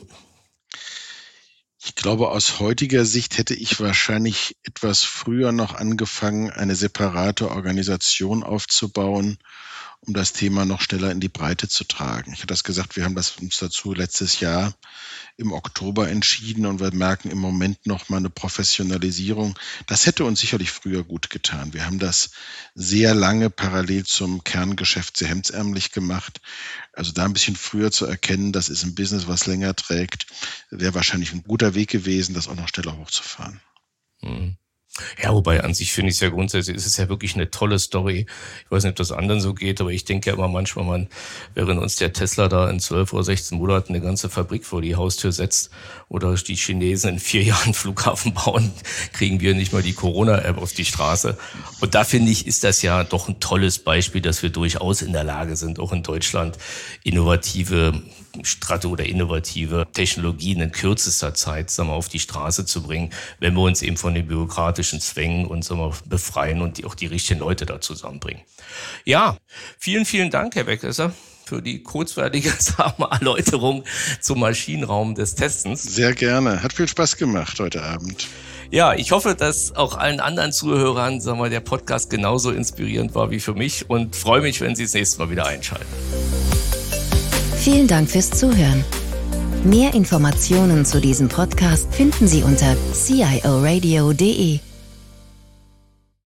Ich 1.84 1.96
glaube, 1.96 2.30
aus 2.30 2.60
heutiger 2.60 3.04
Sicht 3.06 3.38
hätte 3.38 3.56
ich 3.56 3.80
wahrscheinlich 3.82 4.56
etwas 4.64 5.04
früher 5.04 5.52
noch 5.52 5.76
angefangen, 5.76 6.50
eine 6.50 6.76
separate 6.76 7.52
Organisation 7.52 8.44
aufzubauen 8.44 9.38
um 10.08 10.14
das 10.14 10.32
Thema 10.32 10.64
noch 10.64 10.80
schneller 10.80 11.12
in 11.12 11.20
die 11.20 11.28
Breite 11.28 11.68
zu 11.68 11.84
tragen. 11.84 12.32
Ich 12.32 12.40
hatte 12.40 12.48
das 12.48 12.64
gesagt, 12.64 12.96
wir 12.96 13.04
haben 13.04 13.16
das 13.16 13.38
uns 13.38 13.58
dazu 13.58 13.94
letztes 13.94 14.40
Jahr 14.40 14.74
im 15.36 15.52
Oktober 15.52 16.10
entschieden 16.10 16.66
und 16.66 16.80
wir 16.80 16.94
merken 16.94 17.30
im 17.30 17.40
Moment 17.40 17.86
noch 17.86 18.08
mal 18.08 18.18
eine 18.18 18.30
Professionalisierung. 18.30 19.60
Das 19.86 20.06
hätte 20.06 20.24
uns 20.24 20.40
sicherlich 20.40 20.72
früher 20.72 21.04
gut 21.04 21.30
getan. 21.30 21.74
Wir 21.74 21.86
haben 21.86 22.00
das 22.00 22.32
sehr 22.74 23.14
lange 23.14 23.50
parallel 23.50 24.06
zum 24.06 24.46
Kerngeschäft 24.46 25.18
sehr 25.18 25.28
hemdsärmlich 25.28 25.92
gemacht. 25.92 26.40
Also 26.94 27.12
da 27.12 27.26
ein 27.26 27.34
bisschen 27.34 27.58
früher 27.58 27.92
zu 27.92 28.06
erkennen, 28.06 28.54
das 28.54 28.70
ist 28.70 28.84
ein 28.84 28.96
Business, 28.96 29.28
was 29.28 29.46
länger 29.46 29.76
trägt, 29.76 30.28
wäre 30.72 30.96
wahrscheinlich 30.96 31.34
ein 31.34 31.44
guter 31.44 31.76
Weg 31.76 31.90
gewesen, 31.90 32.34
das 32.34 32.48
auch 32.48 32.56
noch 32.56 32.70
schneller 32.70 32.98
hochzufahren. 32.98 33.60
Mhm. 34.22 34.58
Ja, 35.22 35.34
wobei 35.34 35.64
an 35.64 35.74
sich 35.74 35.94
finde 35.94 36.10
ich 36.10 36.16
es 36.16 36.22
ja 36.22 36.30
grundsätzlich, 36.30 36.76
ist 36.76 36.86
es 36.86 36.98
ja 36.98 37.10
wirklich 37.10 37.36
eine 37.36 37.50
tolle 37.50 37.80
Story. 37.80 38.26
Ich 38.66 38.72
weiß 38.72 38.84
nicht, 38.84 38.92
ob 38.92 38.96
das 38.98 39.12
anderen 39.12 39.42
so 39.42 39.54
geht, 39.54 39.82
aber 39.82 39.92
ich 39.92 40.06
denke 40.06 40.30
ja 40.30 40.36
immer 40.36 40.48
manchmal, 40.48 40.86
man, 40.86 41.08
während 41.54 41.82
uns 41.82 41.96
der 41.96 42.14
Tesla 42.14 42.48
da 42.48 42.70
in 42.70 42.80
12 42.80 43.14
oder 43.14 43.24
16 43.24 43.58
Monaten 43.58 43.94
eine 43.94 44.04
ganze 44.04 44.30
Fabrik 44.30 44.66
vor 44.66 44.82
die 44.82 44.96
Haustür 44.96 45.32
setzt 45.32 45.70
oder 46.10 46.34
die 46.36 46.56
Chinesen 46.56 47.12
in 47.12 47.20
vier 47.20 47.44
Jahren 47.48 47.74
Flughafen 47.74 48.34
bauen, 48.34 48.72
kriegen 49.14 49.42
wir 49.42 49.54
nicht 49.54 49.74
mal 49.74 49.82
die 49.82 49.94
Corona-App 49.94 50.58
auf 50.58 50.74
die 50.74 50.86
Straße. 50.86 51.38
Und 51.80 51.96
da 51.96 52.04
finde 52.04 52.32
ich, 52.32 52.48
ist 52.48 52.64
das 52.64 52.82
ja 52.82 53.04
doch 53.04 53.28
ein 53.28 53.40
tolles 53.40 53.80
Beispiel, 53.80 54.22
dass 54.22 54.44
wir 54.44 54.50
durchaus 54.50 55.02
in 55.02 55.14
der 55.14 55.24
Lage 55.24 55.56
sind, 55.56 55.80
auch 55.80 55.92
in 55.94 56.04
Deutschland 56.04 56.58
innovative 57.04 58.02
Strato 58.46 58.90
oder 58.90 59.06
innovative 59.06 59.88
Technologien 59.94 60.62
in 60.62 60.72
kürzester 60.72 61.34
Zeit 61.34 61.70
sagen 61.70 61.90
wir, 61.90 61.94
auf 61.94 62.10
die 62.10 62.20
Straße 62.20 62.66
zu 62.66 62.84
bringen, 62.84 63.12
wenn 63.40 63.54
wir 63.54 63.62
uns 63.62 63.82
eben 63.82 63.98
von 63.98 64.14
den 64.14 64.28
bürokratischen 64.28 65.02
Zwängen 65.02 65.46
und 65.46 65.64
sagen 65.64 65.80
wir, 65.80 65.94
befreien 66.06 66.62
und 66.62 66.84
auch 66.86 66.96
die 66.96 67.08
richtigen 67.08 67.40
Leute 67.40 67.66
da 67.66 67.82
zusammenbringen. 67.82 68.42
Ja, 69.06 69.38
vielen, 69.80 70.06
vielen 70.06 70.30
Dank, 70.30 70.56
Herr 70.56 70.68
Weckesser 70.68 71.14
für 71.48 71.62
die 71.62 71.82
kurzweilige 71.82 72.52
Erläuterung 73.12 73.84
zum 74.20 74.42
Maschinenraum 74.42 75.16
des 75.16 75.36
Testens. 75.36 75.82
Sehr 75.82 76.14
gerne. 76.14 76.62
Hat 76.62 76.74
viel 76.74 76.88
Spaß 76.88 77.16
gemacht 77.18 77.60
heute 77.60 77.82
Abend. 77.84 78.28
Ja, 78.70 78.94
ich 78.94 79.12
hoffe, 79.12 79.34
dass 79.34 79.74
auch 79.76 79.98
allen 79.98 80.20
anderen 80.20 80.52
Zuhörern 80.52 81.22
sagen 81.22 81.40
wir, 81.40 81.50
der 81.50 81.62
Podcast 81.62 82.10
genauso 82.10 82.52
inspirierend 82.52 83.16
war 83.16 83.32
wie 83.32 83.40
für 83.40 83.54
mich 83.54 83.90
und 83.90 84.16
freue 84.16 84.42
mich, 84.42 84.60
wenn 84.60 84.76
Sie 84.76 84.84
das 84.84 84.94
nächste 84.94 85.20
Mal 85.20 85.30
wieder 85.30 85.46
einschalten. 85.46 85.86
Vielen 87.70 87.88
Dank 87.88 88.10
fürs 88.10 88.30
Zuhören. 88.30 88.82
Mehr 89.66 89.94
Informationen 89.94 90.86
zu 90.86 91.02
diesem 91.02 91.28
Podcast 91.28 91.94
finden 91.94 92.26
Sie 92.26 92.42
unter 92.42 92.78
cioradio.de. 92.94 94.60